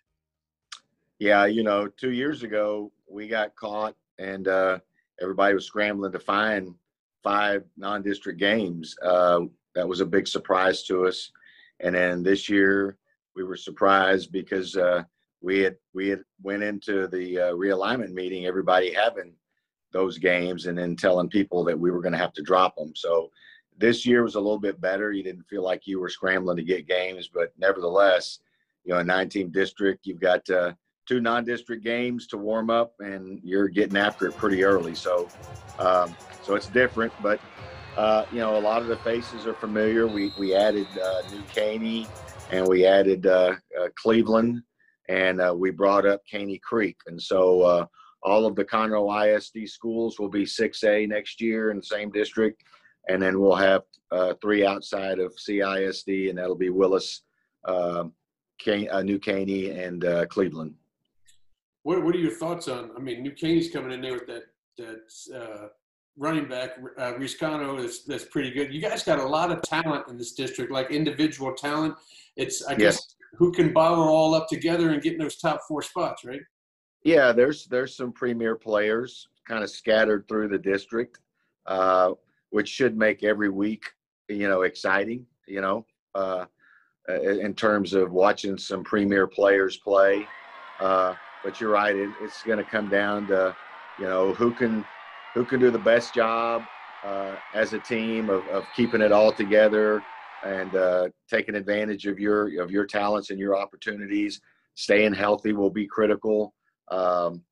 Yeah, 1.19 1.47
you 1.47 1.65
know, 1.65 1.89
two 1.89 2.13
years 2.13 2.45
ago 2.45 2.93
we 3.11 3.27
got 3.27 3.57
caught 3.57 3.97
and 4.19 4.47
uh, 4.47 4.79
everybody 5.21 5.55
was 5.55 5.67
scrambling 5.67 6.13
to 6.13 6.21
find 6.21 6.75
five 7.25 7.65
non-district 7.77 8.39
games. 8.39 8.95
Uh, 9.03 9.41
that 9.75 9.89
was 9.89 10.01
a 10.01 10.07
big 10.07 10.29
surprise 10.29 10.85
to 10.85 11.07
us. 11.07 11.33
And 11.81 11.95
then 11.97 12.23
this 12.23 12.49
year 12.49 12.97
we 13.35 13.43
were 13.43 13.57
surprised 13.57 14.31
because 14.31 14.77
uh, 14.77 15.03
we 15.41 15.61
had 15.61 15.77
we 15.95 16.09
had 16.09 16.23
went 16.43 16.63
into 16.63 17.07
the 17.09 17.39
uh, 17.39 17.53
realignment 17.53 18.13
meeting, 18.13 18.47
everybody 18.47 18.93
having 18.93 19.35
those 19.93 20.19
games, 20.19 20.67
and 20.67 20.77
then 20.77 20.97
telling 20.97 21.29
people 21.29 21.65
that 21.65 21.79
we 21.79 21.91
were 21.91 22.01
going 22.01 22.13
to 22.13 22.19
have 22.19 22.33
to 22.35 22.43
drop 22.43 22.77
them. 22.77 22.93
So 22.95 23.31
this 23.77 24.05
year 24.05 24.23
was 24.23 24.35
a 24.35 24.41
little 24.41 24.59
bit 24.59 24.81
better. 24.81 25.13
You 25.13 25.23
didn't 25.23 25.49
feel 25.49 25.63
like 25.63 25.87
you 25.87 26.01
were 26.01 26.09
scrambling 26.09 26.57
to 26.57 26.65
get 26.65 26.89
games, 26.89 27.31
but 27.33 27.53
nevertheless, 27.59 28.41
you 28.85 28.93
know, 28.93 29.01
a 29.01 29.05
nine-team 29.05 29.51
district, 29.51 30.07
you've 30.07 30.21
got 30.21 30.49
uh, 30.51 30.73
two 31.07 31.21
non-district 31.21 31.85
games 31.85 32.27
to 32.29 32.37
warm 32.37 32.71
up, 32.71 32.95
and 32.99 33.41
you're 33.45 33.69
getting 33.69 33.97
after 33.97 34.27
it 34.27 34.37
pretty 34.37 34.65
early. 34.65 34.95
So, 34.95 35.29
um, 35.79 36.15
so 36.43 36.55
it's 36.55 36.69
different, 36.69 37.13
but 37.23 37.41
uh, 37.97 38.25
you 38.33 38.39
know, 38.39 38.57
a 38.57 38.61
lot 38.61 38.81
of 38.81 38.89
the 38.89 38.97
faces 38.99 39.47
are 39.47 39.55
familiar. 39.55 40.07
We 40.07 40.33
we 40.39 40.55
added 40.55 40.87
uh, 41.03 41.23
New 41.33 41.43
Caney, 41.53 42.07
and 42.51 42.67
we 42.67 42.87
added 42.87 43.27
uh, 43.27 43.55
uh, 43.79 43.89
Cleveland, 43.97 44.63
and 45.09 45.41
uh, 45.41 45.55
we 45.57 45.71
brought 45.71 46.07
up 46.07 46.23
Caney 46.27 46.59
Creek, 46.59 46.97
and 47.07 47.21
so 47.21 47.63
uh, 47.63 47.87
all 48.23 48.47
of 48.47 48.57
the 48.57 48.65
Conroe 48.65 49.37
ISD 49.37 49.69
schools 49.69 50.19
will 50.19 50.29
be 50.29 50.45
6A 50.45 51.09
next 51.09 51.41
year 51.41 51.71
in 51.71 51.79
the 51.79 51.83
same 51.83 52.11
district, 52.11 52.63
and 53.09 53.21
then 53.21 53.41
we'll 53.41 53.57
have 53.57 53.83
uh, 54.11 54.35
three 54.41 54.67
outside 54.67 55.19
of 55.19 55.35
CISD, 55.37 56.29
and 56.29 56.39
that'll 56.39 56.57
be 56.57 56.71
Willis, 56.71 57.23
um, 57.67 58.13
Can- 58.61 58.89
New 59.05 59.19
Caney, 59.19 59.71
and 59.71 60.05
Cleveland. 60.29 60.75
What 61.83 62.03
What 62.03 62.15
are 62.15 62.19
your 62.19 62.33
thoughts 62.33 62.69
on? 62.69 62.91
I 62.97 63.01
mean, 63.01 63.23
New 63.23 63.33
Caney's 63.33 63.71
coming 63.71 63.93
in 63.93 64.01
there 64.01 64.15
with 64.15 64.27
that 64.27 64.45
that 64.79 65.71
running 66.19 66.49
back 66.49 66.73
uh, 66.99 67.13
Reescano 67.15 67.83
is 67.83 68.05
that's 68.05 68.25
pretty 68.25 68.51
good. 68.51 68.75
You 68.75 68.81
guys 68.81 69.05
got 69.05 69.21
a 69.21 69.27
lot 69.27 69.51
of 69.51 69.63
talent 69.63 70.09
in 70.09 70.19
this 70.19 70.33
district, 70.33 70.71
like 70.71 70.91
individual 70.91 71.55
talent. 71.55 71.95
It's 72.37 72.67
I 72.67 72.77
yes. 72.77 73.15
Who 73.37 73.53
can 73.53 73.73
bottle 73.73 74.05
all 74.05 74.35
up 74.35 74.49
together 74.49 74.91
and 74.91 75.03
get 75.03 75.15
in 75.15 75.19
those 75.19 75.37
top 75.37 75.61
four 75.67 75.83
spots, 75.83 76.25
right? 76.25 76.41
Yeah, 77.05 77.33
there's 77.33 77.67
there's 77.67 77.97
some 77.97 78.13
premier 78.13 78.57
players 78.57 79.29
kind 79.47 79.63
of 79.63 79.71
scattered 79.71 80.27
through 80.29 80.49
the 80.49 80.59
district, 80.59 81.19
uh, 81.67 82.13
which 82.51 82.69
should 82.69 82.97
make 82.97 83.23
every 83.23 83.51
week 83.51 83.85
you 84.29 84.49
know 84.49 84.63
exciting. 84.63 85.27
You 85.47 85.61
know, 85.61 85.87
uh, 86.15 86.47
in 87.09 87.55
terms 87.55 87.95
of 87.95 88.13
watching 88.13 88.59
some 88.59 88.85
premier 88.85 89.27
players 89.27 89.77
play. 89.79 90.27
Uh, 90.81 91.15
but 91.43 91.61
you're 91.61 91.71
right; 91.71 91.95
it, 91.97 92.11
it's 92.21 92.43
going 92.43 92.59
to 92.59 92.65
come 92.65 92.89
down 92.89 93.27
to 93.29 93.55
you 93.99 94.05
know 94.05 94.35
who 94.35 94.53
can 94.53 94.85
who 95.35 95.45
can 95.45 95.61
do 95.61 95.71
the 95.71 95.79
best 95.79 96.15
job 96.15 96.63
uh, 97.05 97.37
as 97.55 97.73
a 97.73 97.79
team 97.79 98.29
of, 98.29 98.47
of 98.49 98.65
keeping 98.75 99.01
it 99.01 99.13
all 99.13 99.33
together 99.33 100.03
and 100.45 100.75
uh, 100.75 101.09
taking 101.31 101.55
advantage 101.55 102.07
of 102.07 102.19
your 102.19 102.63
of 102.63 102.71
your 102.71 102.87
talents 102.87 103.31
and 103.31 103.39
your 103.39 103.57
opportunities. 103.57 104.41
Staying 104.75 105.15
healthy 105.15 105.53
will 105.53 105.71
be 105.71 105.87
critical. 105.87 106.55
Um, 106.91 107.43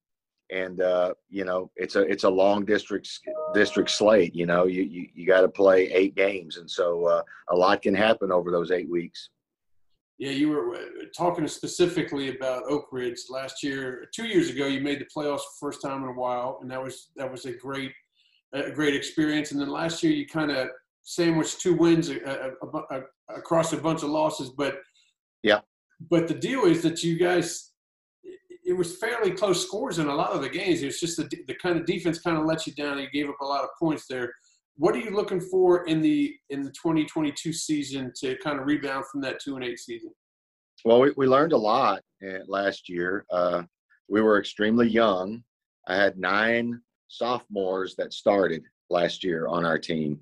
and 0.50 0.80
uh, 0.80 1.14
you 1.28 1.44
know 1.44 1.70
it's 1.76 1.96
a 1.96 2.02
it's 2.02 2.24
a 2.24 2.30
long 2.30 2.64
district 2.64 3.08
district 3.54 3.90
slate. 3.90 4.34
You 4.34 4.46
know 4.46 4.66
you 4.66 4.82
you, 4.82 5.08
you 5.14 5.26
got 5.26 5.40
to 5.40 5.48
play 5.48 5.90
eight 5.92 6.14
games, 6.14 6.56
and 6.56 6.70
so 6.70 7.06
uh, 7.06 7.22
a 7.50 7.56
lot 7.56 7.82
can 7.82 7.94
happen 7.94 8.30
over 8.30 8.50
those 8.50 8.70
eight 8.70 8.88
weeks. 8.88 9.30
Yeah, 10.18 10.30
you 10.30 10.48
were 10.48 10.74
uh, 10.76 10.80
talking 11.14 11.46
specifically 11.46 12.34
about 12.34 12.62
Oak 12.70 12.86
Ridge 12.90 13.18
last 13.28 13.62
year. 13.62 14.08
Two 14.14 14.26
years 14.26 14.48
ago, 14.48 14.66
you 14.66 14.80
made 14.80 14.98
the 14.98 15.04
playoffs 15.04 15.40
for 15.40 15.70
the 15.70 15.72
first 15.72 15.82
time 15.82 16.02
in 16.04 16.08
a 16.08 16.12
while, 16.12 16.58
and 16.62 16.70
that 16.70 16.82
was 16.82 17.08
that 17.16 17.30
was 17.30 17.44
a 17.44 17.52
great 17.52 17.92
a 18.52 18.70
great 18.70 18.94
experience. 18.94 19.52
And 19.52 19.60
then 19.60 19.68
last 19.68 20.02
year, 20.02 20.12
you 20.12 20.26
kind 20.26 20.50
of 20.50 20.68
sandwiched 21.08 21.60
two 21.60 21.74
wins 21.74 22.10
a, 22.10 22.16
a, 22.62 22.96
a, 22.96 23.02
across 23.36 23.72
a 23.72 23.76
bunch 23.76 24.02
of 24.02 24.10
losses. 24.10 24.50
But 24.50 24.78
yeah, 25.42 25.60
but 26.10 26.28
the 26.28 26.34
deal 26.34 26.64
is 26.64 26.82
that 26.82 27.02
you 27.02 27.18
guys 27.18 27.72
it 28.68 28.72
was 28.72 28.96
fairly 28.96 29.30
close 29.30 29.64
scores 29.64 30.00
in 30.00 30.08
a 30.08 30.14
lot 30.14 30.32
of 30.32 30.42
the 30.42 30.48
games. 30.48 30.82
It 30.82 30.86
was 30.86 31.00
just 31.00 31.16
the 31.16 31.30
the 31.46 31.54
kind 31.54 31.78
of 31.78 31.86
defense 31.86 32.18
kind 32.18 32.36
of 32.36 32.44
let 32.44 32.66
you 32.66 32.74
down. 32.74 32.98
You 32.98 33.10
gave 33.10 33.28
up 33.28 33.40
a 33.40 33.44
lot 33.44 33.64
of 33.64 33.70
points 33.78 34.06
there 34.08 34.32
what 34.78 34.94
are 34.94 34.98
you 34.98 35.10
looking 35.10 35.40
for 35.40 35.86
in 35.86 36.02
the 36.02 36.34
in 36.50 36.62
the 36.62 36.70
2022 36.70 37.52
season 37.52 38.12
to 38.16 38.36
kind 38.38 38.60
of 38.60 38.66
rebound 38.66 39.04
from 39.10 39.20
that 39.22 39.40
two 39.40 39.56
and 39.56 39.64
eight 39.64 39.78
season? 39.78 40.10
Well, 40.84 41.00
we, 41.00 41.12
we 41.16 41.26
learned 41.26 41.52
a 41.52 41.58
lot 41.58 42.02
eh, 42.22 42.40
last 42.46 42.88
year. 42.88 43.24
Uh, 43.30 43.62
we 44.08 44.20
were 44.20 44.38
extremely 44.38 44.88
young. 44.88 45.42
I 45.88 45.96
had 45.96 46.18
nine 46.18 46.80
sophomores 47.08 47.94
that 47.96 48.12
started 48.12 48.62
last 48.90 49.24
year 49.24 49.48
on 49.48 49.64
our 49.64 49.78
team. 49.78 50.20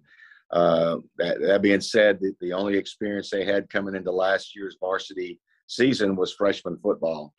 Uh, 0.52 0.98
that, 1.16 1.40
that, 1.40 1.62
being 1.62 1.80
said, 1.80 2.18
the, 2.20 2.32
the 2.40 2.52
only 2.52 2.76
experience 2.76 3.30
they 3.30 3.44
had 3.44 3.68
coming 3.70 3.94
into 3.94 4.12
last 4.12 4.54
year's 4.54 4.76
varsity 4.78 5.40
season 5.66 6.14
was 6.14 6.32
freshman 6.32 6.78
football, 6.82 7.32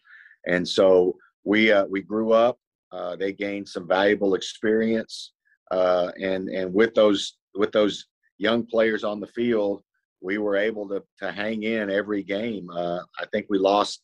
and 0.48 0.68
so 0.68 1.16
we 1.44 1.72
uh, 1.72 1.86
we 1.86 2.02
grew 2.02 2.34
up. 2.34 2.58
Uh, 2.92 3.16
they 3.16 3.32
gained 3.32 3.68
some 3.68 3.88
valuable 3.88 4.36
experience 4.36 5.34
uh, 5.72 6.12
and 6.22 6.50
and 6.50 6.74
with 6.74 6.94
those 6.94 7.38
with 7.56 7.72
those 7.72 8.06
young 8.38 8.66
players 8.66 9.04
on 9.04 9.20
the 9.20 9.28
field, 9.28 9.82
we 10.22 10.38
were 10.38 10.56
able 10.56 10.88
to 10.90 11.04
to 11.20 11.32
hang 11.32 11.64
in 11.64 11.90
every 11.90 12.24
game. 12.24 12.70
Uh, 12.70 13.00
I 13.20 13.26
think 13.32 13.48
we 13.50 13.58
lost 13.58 14.02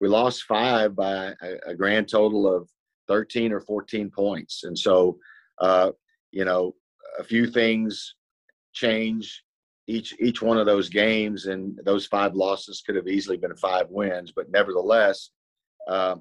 we 0.00 0.08
lost 0.08 0.44
five 0.44 0.94
by 0.94 1.32
a, 1.42 1.56
a, 1.68 1.74
grand 1.74 2.08
total 2.08 2.52
of 2.52 2.68
13 3.06 3.52
or 3.52 3.60
14 3.60 4.10
points, 4.10 4.64
and 4.64 4.78
so 4.78 5.18
uh, 5.60 5.90
you 6.30 6.44
know 6.44 6.74
a 7.18 7.24
few 7.24 7.46
things 7.46 8.14
change 8.72 9.42
each 9.86 10.14
each 10.20 10.40
one 10.40 10.58
of 10.58 10.66
those 10.66 10.88
games, 10.88 11.46
and 11.46 11.78
those 11.84 12.06
five 12.06 12.34
losses 12.34 12.82
could 12.84 12.96
have 12.96 13.08
easily 13.08 13.36
been 13.36 13.56
five 13.56 13.86
wins, 13.90 14.32
but 14.34 14.50
nevertheless. 14.50 15.30
Uh, 15.88 16.16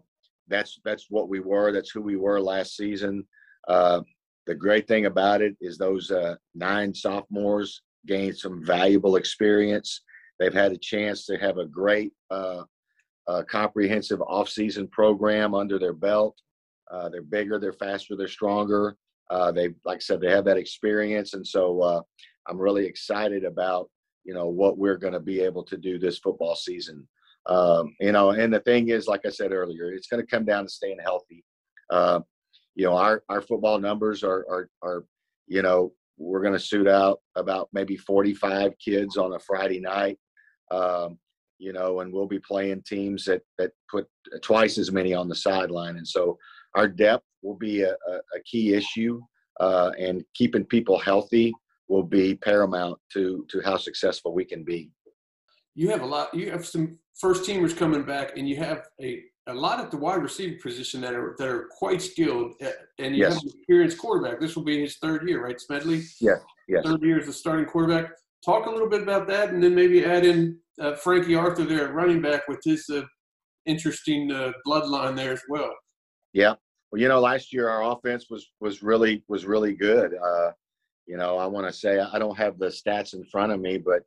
that's 0.48 0.80
that's 0.84 1.08
what 1.10 1.30
we 1.30 1.40
were. 1.40 1.72
That's 1.72 1.92
who 1.92 2.02
we 2.02 2.18
were 2.18 2.42
last 2.42 2.76
season. 2.76 3.26
Uh, 3.68 4.02
the 4.48 4.56
great 4.56 4.88
thing 4.88 5.06
about 5.06 5.42
it 5.42 5.56
is 5.62 5.78
those 5.78 6.12
uh, 6.12 6.36
nine 6.56 6.94
sophomores 6.94 7.82
gained 8.08 8.38
some 8.38 8.66
valuable 8.66 9.16
experience. 9.16 10.02
They've 10.40 10.54
had 10.54 10.72
a 10.72 10.78
chance 10.78 11.26
to 11.28 11.38
have 11.38 11.58
a 11.58 11.66
great 11.66 12.12
uh, 12.32 12.64
uh, 13.28 13.44
comprehensive 13.44 14.20
offseason 14.20 14.90
program 14.92 15.54
under 15.54 15.78
their 15.78 15.94
belt. 15.94 16.36
Uh, 16.92 17.08
they're 17.10 17.22
bigger, 17.22 17.60
they're 17.60 17.72
faster, 17.74 18.16
they're 18.18 18.28
stronger. 18.28 18.98
They, 19.54 19.70
like 19.86 19.98
I 19.98 20.00
said, 20.00 20.20
they 20.20 20.32
have 20.32 20.46
that 20.46 20.58
experience, 20.58 21.34
and 21.36 21.48
so 21.48 22.04
I'm 22.48 22.60
really 22.60 22.86
excited 22.86 23.44
about 23.44 23.90
you 24.24 24.34
know 24.34 24.48
what 24.48 24.78
we're 24.78 24.98
going 24.98 25.14
to 25.14 25.20
be 25.20 25.42
able 25.42 25.64
to 25.64 25.78
do 25.78 25.98
this 25.98 26.20
football 26.20 26.56
season. 26.56 27.08
Um, 27.48 27.96
you 28.00 28.12
know, 28.12 28.32
and 28.32 28.54
the 28.54 28.60
thing 28.60 28.90
is, 28.90 29.08
like 29.08 29.26
I 29.26 29.30
said 29.30 29.52
earlier, 29.52 29.92
it's 29.92 30.08
going 30.08 30.22
to 30.22 30.28
come 30.28 30.46
down 30.46 30.66
to 30.66 30.70
staying 30.70 31.00
healthy. 31.04 31.44
Uh, 31.90 32.22
you 32.76 32.86
know 32.86 32.96
our 32.96 33.24
our 33.30 33.42
football 33.42 33.80
numbers 33.80 34.24
are 34.24 34.46
are 34.50 34.70
are 34.84 35.04
you 35.48 35.62
know 35.62 35.92
we're 36.18 36.42
going 36.42 36.54
to 36.54 36.60
suit 36.60 36.88
out 36.88 37.20
about 37.36 37.68
maybe 37.74 37.98
45 37.98 38.74
kids 38.84 39.18
on 39.18 39.34
a 39.34 39.40
Friday 39.40 39.80
night. 39.80 40.20
Um, 40.70 41.18
you 41.58 41.74
know, 41.74 42.02
and 42.02 42.14
we'll 42.14 42.28
be 42.28 42.40
playing 42.40 42.84
teams 42.86 43.26
that 43.26 43.42
that 43.58 43.72
put 43.90 44.08
twice 44.42 44.78
as 44.78 44.92
many 44.92 45.14
on 45.14 45.28
the 45.28 45.36
sideline, 45.36 45.98
and 45.98 46.08
so 46.08 46.38
our 46.76 46.88
depth 46.88 47.26
will 47.44 47.56
be 47.56 47.82
a, 47.82 47.92
a, 47.92 48.14
a 48.36 48.42
key 48.46 48.74
issue, 48.74 49.22
uh, 49.60 49.92
and 50.00 50.24
keeping 50.34 50.66
people 50.66 50.98
healthy 50.98 51.54
will 51.92 52.04
be 52.04 52.36
paramount 52.36 52.98
to 53.14 53.46
to 53.50 53.62
how 53.62 53.78
successful 53.78 54.34
we 54.34 54.46
can 54.46 54.64
be. 54.64 54.90
You 55.76 55.90
have 55.90 56.02
a 56.02 56.06
lot. 56.06 56.34
You 56.34 56.50
have 56.52 56.66
some 56.66 56.98
first 57.20 57.44
teamers 57.48 57.76
coming 57.76 58.04
back, 58.04 58.38
and 58.38 58.48
you 58.50 58.56
have 58.56 58.88
a 59.02 59.24
a 59.48 59.54
lot 59.54 59.80
at 59.80 59.90
the 59.92 59.98
wide 59.98 60.22
receiver 60.22 60.58
position 60.62 61.02
that 61.02 61.14
are 61.14 61.36
that 61.38 61.48
are 61.48 61.68
quite 61.78 62.02
skilled, 62.02 62.54
and 63.00 63.16
you 63.16 63.24
Yes. 63.24 63.34
have 63.34 63.44
an 63.44 63.50
experienced 63.58 63.98
quarterback. 63.98 64.40
This 64.40 64.56
will 64.56 64.64
be 64.64 64.80
his 64.82 64.98
third 64.98 65.28
year, 65.28 65.44
right, 65.44 65.60
Smedley? 65.60 66.02
Yeah, 66.22 66.40
yes. 66.68 66.86
Third 66.86 67.02
year 67.04 67.20
as 67.20 67.26
the 67.28 67.34
starting 67.34 67.66
quarterback. 67.66 68.12
Talk 68.46 68.66
a 68.68 68.70
little 68.72 68.90
bit 68.90 69.02
about 69.04 69.28
that, 69.28 69.50
and 69.50 69.62
then 69.64 69.76
maybe 69.76 70.06
add 70.06 70.26
in 70.26 70.58
uh, 70.80 70.96
Frankie 70.96 71.36
Arthur 71.36 71.66
there 71.66 71.88
at 71.88 71.94
running 71.94 72.22
back 72.22 72.48
with 72.48 72.62
his 72.64 72.90
uh, 72.90 73.02
interesting 73.66 74.32
uh, 74.32 74.52
bloodline 74.66 75.16
there 75.16 75.34
as 75.34 75.44
well. 75.50 75.74
Yeah. 76.34 76.54
Well, 76.92 77.02
you 77.02 77.08
know, 77.08 77.20
last 77.20 77.54
year 77.54 77.68
our 77.70 77.84
offense 77.92 78.24
was 78.30 78.44
was 78.60 78.82
really 78.82 79.24
was 79.28 79.46
really 79.46 79.74
good. 79.76 80.10
Uh, 80.16 80.52
you 81.12 81.18
know, 81.18 81.38
I 81.38 81.46
want 81.46 81.68
to 81.68 81.74
say 81.74 82.00
I 82.00 82.18
don't 82.20 82.38
have 82.38 82.58
the 82.58 82.68
stats 82.68 83.14
in 83.14 83.26
front 83.26 83.52
of 83.52 83.60
me, 83.60 83.78
but 83.78 84.04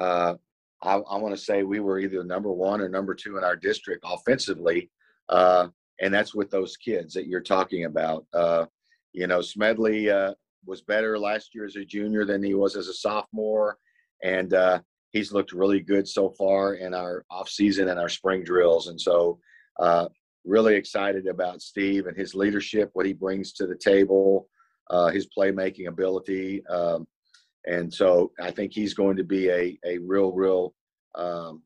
uh, 0.00 0.34
I, 0.80 0.94
I 0.94 1.18
want 1.18 1.34
to 1.34 1.40
say 1.40 1.64
we 1.64 1.80
were 1.80 1.98
either 1.98 2.22
number 2.22 2.52
one 2.52 2.80
or 2.80 2.88
number 2.88 3.12
two 3.12 3.36
in 3.36 3.42
our 3.42 3.56
district 3.56 4.04
offensively, 4.06 4.88
uh, 5.28 5.66
and 6.00 6.14
that's 6.14 6.32
with 6.32 6.52
those 6.52 6.76
kids 6.76 7.12
that 7.14 7.26
you're 7.26 7.40
talking 7.40 7.86
about. 7.86 8.24
Uh, 8.32 8.66
you 9.12 9.26
know, 9.26 9.40
Smedley 9.40 10.08
uh, 10.08 10.34
was 10.64 10.80
better 10.82 11.18
last 11.18 11.56
year 11.56 11.64
as 11.64 11.74
a 11.74 11.84
junior 11.84 12.24
than 12.24 12.40
he 12.40 12.54
was 12.54 12.76
as 12.76 12.86
a 12.86 12.94
sophomore, 12.94 13.76
and 14.22 14.54
uh, 14.54 14.78
he's 15.10 15.32
looked 15.32 15.50
really 15.50 15.80
good 15.80 16.06
so 16.06 16.30
far 16.38 16.74
in 16.74 16.94
our 16.94 17.24
off 17.32 17.48
season 17.48 17.88
and 17.88 17.98
our 17.98 18.08
spring 18.08 18.44
drills, 18.44 18.86
and 18.86 19.00
so. 19.00 19.40
Uh, 19.80 20.06
really 20.46 20.74
excited 20.76 21.26
about 21.26 21.62
Steve 21.62 22.06
and 22.06 22.14
his 22.14 22.34
leadership, 22.34 22.90
what 22.92 23.06
he 23.06 23.14
brings 23.14 23.54
to 23.54 23.66
the 23.66 23.74
table, 23.74 24.46
uh, 24.90 25.08
his 25.08 25.28
playmaking 25.36 25.88
ability. 25.88 26.64
Um, 26.66 27.06
and 27.66 27.92
so 27.92 28.32
I 28.40 28.50
think 28.50 28.72
he's 28.72 28.94
going 28.94 29.16
to 29.16 29.24
be 29.24 29.48
a, 29.48 29.78
a 29.84 29.98
real, 29.98 30.32
real 30.32 30.74
um, 31.14 31.62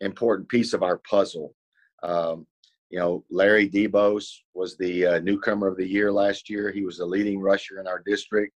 important 0.00 0.48
piece 0.48 0.72
of 0.72 0.82
our 0.82 0.98
puzzle. 0.98 1.54
Um, 2.02 2.46
you 2.90 2.98
know, 2.98 3.24
Larry 3.30 3.68
Debos 3.68 4.26
was 4.54 4.76
the 4.76 5.06
uh, 5.06 5.18
newcomer 5.20 5.66
of 5.66 5.76
the 5.76 5.86
year 5.86 6.12
last 6.12 6.48
year. 6.48 6.70
He 6.70 6.84
was 6.84 6.98
the 6.98 7.06
leading 7.06 7.40
rusher 7.40 7.80
in 7.80 7.86
our 7.86 8.02
district. 8.04 8.54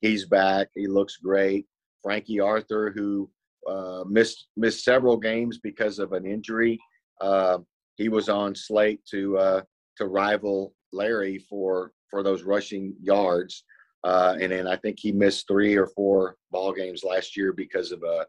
He's 0.00 0.24
back. 0.24 0.68
He 0.74 0.86
looks 0.86 1.16
great. 1.16 1.66
Frankie 2.02 2.40
Arthur, 2.40 2.92
who 2.94 3.30
uh, 3.68 4.04
missed 4.08 4.48
missed 4.56 4.84
several 4.84 5.16
games 5.16 5.58
because 5.58 5.98
of 5.98 6.12
an 6.12 6.26
injury, 6.26 6.78
uh, 7.20 7.58
he 7.96 8.08
was 8.08 8.28
on 8.28 8.54
slate 8.54 9.00
to 9.10 9.38
uh, 9.38 9.62
to 9.96 10.06
rival 10.06 10.74
Larry 10.92 11.38
for 11.38 11.92
for 12.10 12.22
those 12.22 12.42
rushing 12.42 12.94
yards. 13.00 13.64
Uh, 14.04 14.36
and 14.40 14.50
then 14.50 14.66
I 14.66 14.76
think 14.76 14.98
he 14.98 15.12
missed 15.12 15.46
three 15.46 15.76
or 15.76 15.86
four 15.86 16.36
ball 16.50 16.72
games 16.72 17.04
last 17.04 17.36
year 17.36 17.52
because 17.52 17.92
of 17.92 18.02
a, 18.02 18.26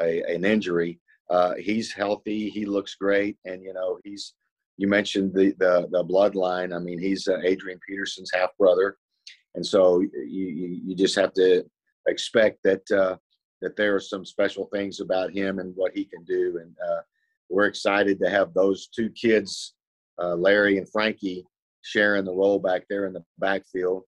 a 0.00 0.22
an 0.34 0.44
injury. 0.44 1.00
Uh, 1.30 1.54
he's 1.54 1.92
healthy. 1.92 2.50
He 2.50 2.66
looks 2.66 2.94
great, 2.94 3.36
and 3.44 3.62
you 3.62 3.72
know 3.72 3.98
he's. 4.04 4.34
You 4.78 4.88
mentioned 4.88 5.32
the 5.34 5.54
the, 5.58 5.88
the 5.90 6.04
bloodline. 6.04 6.74
I 6.74 6.78
mean, 6.78 6.98
he's 6.98 7.28
uh, 7.28 7.38
Adrian 7.44 7.78
Peterson's 7.88 8.32
half 8.34 8.50
brother, 8.58 8.96
and 9.54 9.64
so 9.64 10.00
you, 10.00 10.80
you 10.84 10.96
just 10.96 11.14
have 11.14 11.32
to 11.34 11.64
expect 12.08 12.58
that 12.64 12.90
uh, 12.90 13.16
that 13.60 13.76
there 13.76 13.94
are 13.94 14.00
some 14.00 14.24
special 14.24 14.68
things 14.72 15.00
about 15.00 15.32
him 15.32 15.58
and 15.60 15.74
what 15.76 15.92
he 15.94 16.04
can 16.04 16.24
do. 16.24 16.58
And 16.60 16.74
uh, 16.90 17.00
we're 17.48 17.66
excited 17.66 18.18
to 18.20 18.28
have 18.28 18.52
those 18.52 18.88
two 18.88 19.08
kids, 19.10 19.74
uh, 20.20 20.34
Larry 20.34 20.78
and 20.78 20.90
Frankie, 20.90 21.46
sharing 21.82 22.24
the 22.24 22.32
role 22.32 22.58
back 22.58 22.82
there 22.88 23.06
in 23.06 23.12
the 23.12 23.24
backfield. 23.38 24.04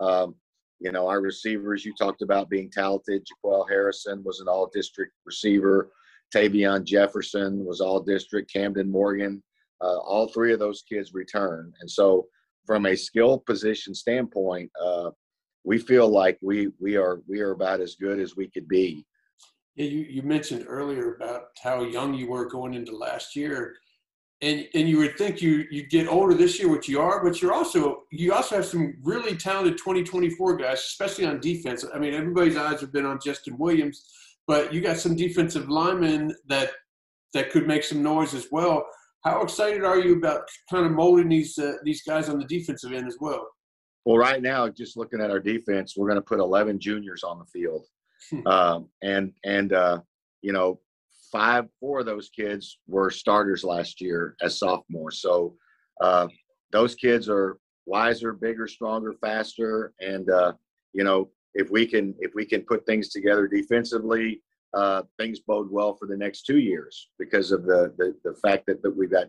Um, 0.00 0.34
you 0.80 0.92
know, 0.92 1.08
our 1.08 1.20
receivers, 1.20 1.84
you 1.84 1.94
talked 1.98 2.22
about 2.22 2.50
being 2.50 2.70
talented. 2.70 3.26
Jaquel 3.26 3.68
Harrison 3.68 4.22
was 4.24 4.40
an 4.40 4.48
all 4.48 4.70
district 4.72 5.12
receiver. 5.24 5.90
Tavion 6.34 6.84
Jefferson 6.84 7.64
was 7.64 7.80
all 7.80 8.00
district. 8.00 8.52
Camden 8.52 8.90
Morgan, 8.90 9.42
uh, 9.80 9.98
all 9.98 10.28
three 10.28 10.52
of 10.52 10.58
those 10.58 10.82
kids 10.82 11.14
return. 11.14 11.72
And 11.80 11.90
so, 11.90 12.26
from 12.66 12.86
a 12.86 12.96
skill 12.96 13.38
position 13.38 13.94
standpoint, 13.94 14.70
uh, 14.84 15.10
we 15.64 15.78
feel 15.78 16.08
like 16.08 16.38
we 16.42 16.68
we 16.80 16.96
are 16.96 17.22
we 17.28 17.40
are 17.40 17.52
about 17.52 17.80
as 17.80 17.94
good 17.94 18.18
as 18.18 18.36
we 18.36 18.48
could 18.48 18.68
be. 18.68 19.06
Yeah, 19.76 19.86
you, 19.86 20.00
you 20.08 20.22
mentioned 20.22 20.64
earlier 20.66 21.14
about 21.14 21.48
how 21.62 21.82
young 21.82 22.14
you 22.14 22.28
were 22.28 22.46
going 22.46 22.74
into 22.74 22.96
last 22.96 23.36
year. 23.36 23.76
And 24.42 24.66
and 24.74 24.88
you 24.88 24.98
would 24.98 25.16
think 25.16 25.40
you 25.40 25.64
you 25.70 25.86
get 25.86 26.08
older 26.08 26.34
this 26.34 26.58
year, 26.58 26.68
which 26.68 26.88
you 26.88 27.00
are, 27.00 27.24
but 27.24 27.40
you're 27.40 27.54
also 27.54 28.02
you 28.10 28.34
also 28.34 28.56
have 28.56 28.66
some 28.66 28.94
really 29.02 29.34
talented 29.34 29.78
2024 29.78 30.56
guys, 30.56 30.78
especially 30.80 31.24
on 31.24 31.40
defense. 31.40 31.84
I 31.94 31.98
mean, 31.98 32.12
everybody's 32.12 32.56
eyes 32.56 32.80
have 32.82 32.92
been 32.92 33.06
on 33.06 33.18
Justin 33.24 33.56
Williams, 33.56 34.04
but 34.46 34.74
you 34.74 34.82
got 34.82 34.98
some 34.98 35.16
defensive 35.16 35.70
linemen 35.70 36.34
that 36.48 36.72
that 37.32 37.50
could 37.50 37.66
make 37.66 37.82
some 37.82 38.02
noise 38.02 38.34
as 38.34 38.48
well. 38.52 38.86
How 39.24 39.42
excited 39.42 39.84
are 39.84 39.98
you 39.98 40.16
about 40.16 40.42
kind 40.70 40.86
of 40.86 40.92
molding 40.92 41.28
these 41.28 41.58
uh, 41.58 41.74
these 41.84 42.02
guys 42.02 42.28
on 42.28 42.38
the 42.38 42.44
defensive 42.44 42.92
end 42.92 43.06
as 43.06 43.16
well? 43.20 43.46
Well, 44.04 44.18
right 44.18 44.40
now, 44.40 44.68
just 44.68 44.96
looking 44.96 45.20
at 45.20 45.32
our 45.32 45.40
defense, 45.40 45.94
we're 45.96 46.06
going 46.06 46.20
to 46.20 46.22
put 46.22 46.38
11 46.38 46.78
juniors 46.78 47.24
on 47.24 47.40
the 47.40 47.44
field, 47.46 47.86
um, 48.46 48.88
and 49.02 49.32
and 49.44 49.72
uh, 49.72 50.00
you 50.42 50.52
know, 50.52 50.78
five, 51.36 51.66
four 51.80 52.00
of 52.00 52.06
those 52.06 52.30
kids 52.30 52.78
were 52.86 53.10
starters 53.10 53.62
last 53.62 54.00
year 54.00 54.36
as 54.40 54.58
sophomores. 54.58 55.20
So 55.20 55.54
uh, 56.00 56.28
those 56.72 56.94
kids 56.94 57.28
are 57.28 57.58
wiser, 57.84 58.32
bigger, 58.32 58.66
stronger, 58.66 59.14
faster, 59.20 59.92
and 60.00 60.30
uh, 60.30 60.52
you 60.94 61.04
know, 61.04 61.28
if 61.54 61.70
we 61.70 61.86
can 61.86 62.14
if 62.20 62.32
we 62.34 62.46
can 62.46 62.62
put 62.62 62.86
things 62.86 63.10
together 63.10 63.46
defensively, 63.46 64.42
uh, 64.72 65.02
things 65.18 65.40
bode 65.40 65.70
well 65.70 65.94
for 65.94 66.08
the 66.08 66.16
next 66.16 66.44
two 66.44 66.58
years 66.58 67.10
because 67.18 67.52
of 67.52 67.64
the 67.64 67.92
the, 67.98 68.14
the 68.24 68.34
fact 68.36 68.64
that, 68.66 68.82
that 68.82 68.96
we've 68.96 69.10
got 69.10 69.26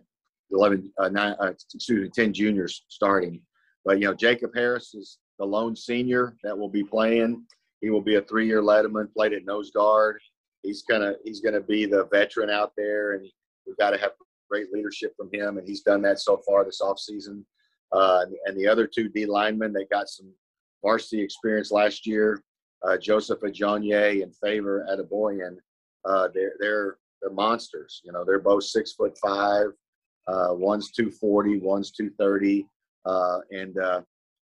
11, 0.50 0.90
uh, 0.98 1.10
nine, 1.10 1.36
uh, 1.42 1.48
excuse 1.48 2.04
me, 2.04 2.08
10 2.08 2.32
juniors 2.32 2.86
starting. 2.88 3.42
But 3.84 4.00
you 4.00 4.06
know, 4.06 4.14
Jacob 4.14 4.52
Harris 4.54 4.94
is 4.94 5.18
the 5.38 5.44
lone 5.44 5.76
senior 5.76 6.36
that 6.42 6.58
will 6.58 6.70
be 6.70 6.84
playing. 6.84 7.44
He 7.82 7.90
will 7.90 8.00
be 8.00 8.14
a 8.14 8.22
three-year 8.22 8.62
letterman, 8.62 9.12
played 9.12 9.34
at 9.34 9.44
nose 9.44 9.70
guard. 9.70 10.18
He's 10.62 10.82
gonna 10.82 11.14
he's 11.24 11.40
gonna 11.40 11.60
be 11.60 11.86
the 11.86 12.06
veteran 12.06 12.50
out 12.50 12.72
there, 12.76 13.12
and 13.12 13.26
we've 13.66 13.76
got 13.76 13.90
to 13.90 13.98
have 13.98 14.12
great 14.50 14.72
leadership 14.72 15.14
from 15.16 15.30
him, 15.32 15.58
and 15.58 15.66
he's 15.66 15.82
done 15.82 16.02
that 16.02 16.18
so 16.18 16.40
far 16.46 16.64
this 16.64 16.80
offseason. 16.80 17.44
Uh, 17.92 18.24
and 18.44 18.56
the 18.58 18.66
other 18.66 18.86
two 18.86 19.08
D 19.08 19.24
linemen 19.26 19.72
they 19.72 19.84
got 19.86 20.08
some 20.08 20.30
varsity 20.82 21.22
experience 21.22 21.70
last 21.70 22.06
year, 22.06 22.42
uh, 22.86 22.96
Joseph 22.98 23.40
Ajonye 23.40 24.22
and 24.22 24.34
Favor 24.36 24.86
Adeboyan, 24.90 25.56
uh, 26.04 26.28
they're 26.34 26.54
they're 26.60 26.96
they're 27.20 27.32
monsters. 27.32 28.00
You 28.04 28.12
know, 28.12 28.24
they're 28.24 28.40
both 28.40 28.64
six 28.64 28.92
foot 28.92 29.16
five. 29.22 29.68
Uh, 30.28 30.48
one's 30.50 30.90
240, 30.92 31.58
one's 31.60 31.90
230. 31.90 32.66
Uh, 33.06 33.38
and, 33.50 33.78
uh, 33.78 34.02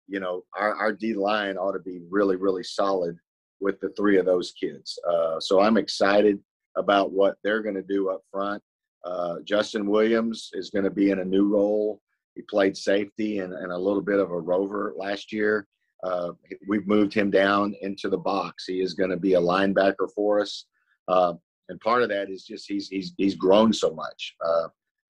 you 0.08 0.20
know, 0.20 0.44
our, 0.58 0.74
our 0.76 0.94
D 0.94 1.14
line 1.14 1.58
ought 1.58 1.74
to 1.74 1.80
be 1.80 2.00
really, 2.10 2.38
really 2.38 2.64
solid 2.64 3.18
with 3.64 3.80
the 3.80 3.90
three 3.98 4.18
of 4.18 4.26
those 4.26 4.52
kids. 4.52 5.00
Uh, 5.10 5.40
so 5.40 5.62
I'm 5.62 5.78
excited 5.78 6.38
about 6.76 7.12
what 7.12 7.38
they're 7.44 7.64
going 7.64 7.76
to 7.76 7.82
do 7.82 8.10
up 8.10 8.22
front. 8.32 8.62
Uh, 9.06 9.38
Justin 9.46 9.88
Williams 9.88 10.50
is 10.54 10.70
going 10.70 10.84
to 10.84 10.92
be 10.92 11.12
in 11.12 11.20
a 11.20 11.26
new 11.26 11.48
role. 11.48 12.02
He 12.36 12.42
played 12.44 12.76
safety 12.76 13.40
and, 13.40 13.54
and 13.54 13.72
a 13.72 13.78
little 13.78 14.02
bit 14.02 14.20
of 14.20 14.32
a 14.32 14.40
rover 14.40 14.94
last 14.98 15.32
year. 15.32 15.68
Uh, 16.04 16.32
we've 16.68 16.88
moved 16.88 17.14
him 17.14 17.32
down 17.32 17.74
into 17.82 18.10
the 18.10 18.18
box. 18.18 18.66
He 18.66 18.82
is 18.82 18.94
going 18.94 19.12
to 19.12 19.18
be 19.18 19.36
a 19.36 19.42
linebacker 19.42 20.10
for 20.14 20.42
us. 20.42 20.66
Uh, 21.08 21.34
and 21.70 21.80
part 21.80 22.04
of 22.04 22.10
that 22.10 22.30
is 22.30 22.44
just 22.44 22.66
he's, 22.68 22.90
he's, 22.90 23.14
he's 23.18 23.36
grown 23.36 23.72
so 23.72 23.92
much. 23.92 24.36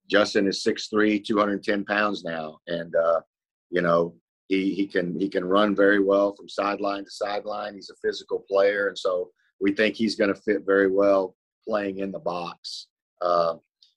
Justin 0.09 0.47
is 0.47 0.63
6'3", 0.63 1.23
210 1.23 1.85
pounds 1.85 2.23
now. 2.23 2.59
And, 2.67 2.93
you 3.71 3.81
know, 3.81 4.13
he, 4.47 4.73
he 4.73 4.87
can 4.87 5.19
he 5.19 5.29
can 5.29 5.45
run 5.45 5.75
very 5.75 5.99
well 5.99 6.35
from 6.35 6.49
sideline 6.49 7.05
to 7.05 7.11
sideline. 7.11 7.75
He's 7.75 7.89
a 7.89 8.07
physical 8.07 8.43
player, 8.49 8.87
and 8.87 8.97
so 8.97 9.31
we 9.61 9.71
think 9.71 9.95
he's 9.95 10.15
going 10.15 10.33
to 10.33 10.41
fit 10.41 10.63
very 10.65 10.89
well 10.91 11.35
playing 11.67 11.99
in 11.99 12.11
the 12.11 12.19
box. 12.19 12.87
Uh, 13.21 13.55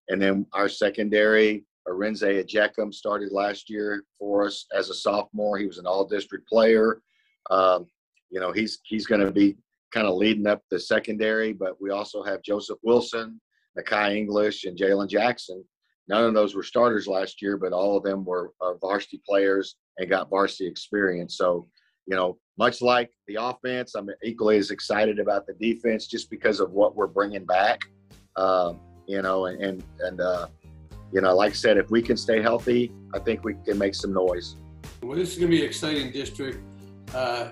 and 0.09 0.23
then 0.23 0.47
our 0.53 0.69
secondary, 0.69 1.65
Arinze 1.89 2.45
Ejeckum, 2.45 2.95
started 2.95 3.33
last 3.33 3.69
year 3.69 4.05
for 4.19 4.47
us 4.47 4.67
as 4.73 4.89
a 4.89 4.95
sophomore. 4.95 5.59
He 5.59 5.67
was 5.67 5.79
an 5.79 5.87
all-district 5.87 6.49
player. 6.49 7.03
Um, 7.51 7.87
you 8.31 8.41
know, 8.41 8.53
he's 8.53 8.79
he's 8.85 9.07
going 9.07 9.21
to 9.21 9.33
be 9.33 9.57
kind 9.93 10.07
of 10.07 10.17
leading 10.17 10.47
up 10.47 10.63
the 10.71 10.79
secondary, 10.79 11.53
but 11.53 11.81
we 11.81 11.91
also 11.91 12.23
have 12.23 12.43
Joseph 12.43 12.79
Wilson, 12.83 13.41
Nakai 13.79 14.17
English, 14.17 14.65
and 14.65 14.79
Jalen 14.79 15.09
Jackson 15.09 15.65
None 16.09 16.25
of 16.25 16.35
those 16.35 16.55
were 16.55 16.63
starters 16.63 17.09
last 17.09 17.43
year, 17.43 17.57
but 17.57 17.73
all 17.73 17.97
of 17.97 18.05
them 18.05 18.25
were 18.25 18.53
varsity 18.81 19.21
players 19.29 19.77
and 19.99 20.09
got 20.09 20.31
varsity 20.31 20.67
experience. 20.67 21.37
So, 21.37 21.69
you 22.07 22.15
know, 22.15 22.39
much 22.59 22.81
like 22.81 23.11
the 23.27 23.37
offense, 23.41 23.95
I'm 23.95 24.09
equally 24.23 24.59
as 24.59 24.71
excited 24.71 25.19
about 25.19 25.47
the 25.47 25.55
defense 25.55 26.07
just 26.07 26.31
because 26.31 26.61
of 26.61 26.71
what 26.71 26.95
we're 26.95 27.09
bringing 27.09 27.45
back. 27.45 27.81
Uh, 28.37 28.75
you 29.07 29.23
know, 29.23 29.47
and 29.47 29.61
and, 29.63 29.83
and 30.01 30.21
uh, 30.21 30.47
you 31.13 31.21
know, 31.21 31.35
like 31.35 31.53
I 31.53 31.55
said, 31.55 31.77
if 31.77 31.91
we 31.91 32.03
can 32.03 32.17
stay 32.17 32.43
healthy, 32.43 32.93
I 33.15 33.19
think 33.19 33.45
we 33.45 33.55
can 33.65 33.79
make 33.79 33.95
some 33.95 34.13
noise. 34.13 34.57
Well, 35.03 35.17
this 35.17 35.33
is 35.33 35.39
going 35.39 35.51
to 35.51 35.57
be 35.57 35.63
an 35.63 35.69
exciting 35.69 36.13
district. 36.13 36.59
Uh, 37.15 37.51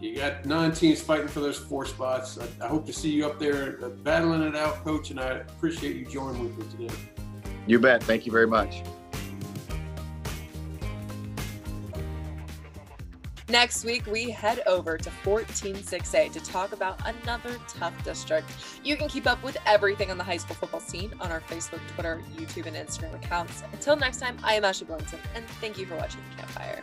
you 0.00 0.16
got 0.16 0.44
nine 0.44 0.72
teams 0.72 1.00
fighting 1.00 1.28
for 1.28 1.40
those 1.40 1.58
four 1.58 1.86
spots. 1.86 2.38
I, 2.38 2.64
I 2.64 2.68
hope 2.68 2.86
to 2.86 2.92
see 2.92 3.10
you 3.10 3.26
up 3.26 3.38
there 3.38 3.78
uh, 3.84 3.88
battling 3.88 4.42
it 4.42 4.56
out, 4.56 4.84
coach, 4.84 5.10
and 5.10 5.20
I 5.20 5.38
appreciate 5.38 5.96
you 5.96 6.06
joining 6.06 6.42
with 6.42 6.58
me 6.58 6.86
today. 6.86 7.21
You 7.66 7.78
bet. 7.78 8.02
Thank 8.02 8.26
you 8.26 8.32
very 8.32 8.46
much. 8.46 8.82
Next 13.52 13.84
week, 13.84 14.06
we 14.06 14.30
head 14.30 14.62
over 14.66 14.96
to 14.96 15.10
146A 15.24 16.32
to 16.32 16.40
talk 16.40 16.72
about 16.72 16.98
another 17.06 17.58
tough 17.68 17.92
district. 18.02 18.48
You 18.82 18.96
can 18.96 19.08
keep 19.08 19.26
up 19.26 19.42
with 19.42 19.58
everything 19.66 20.10
on 20.10 20.16
the 20.16 20.24
high 20.24 20.38
school 20.38 20.56
football 20.56 20.80
scene 20.80 21.12
on 21.20 21.30
our 21.30 21.42
Facebook, 21.42 21.80
Twitter, 21.92 22.22
YouTube, 22.34 22.64
and 22.64 22.74
Instagram 22.74 23.14
accounts. 23.14 23.62
Until 23.72 23.94
next 23.94 24.20
time, 24.20 24.38
I 24.42 24.54
am 24.54 24.64
Ashley 24.64 24.86
Blanton, 24.86 25.18
and 25.34 25.44
thank 25.60 25.76
you 25.76 25.84
for 25.84 25.96
watching 25.96 26.22
Campfire. 26.38 26.82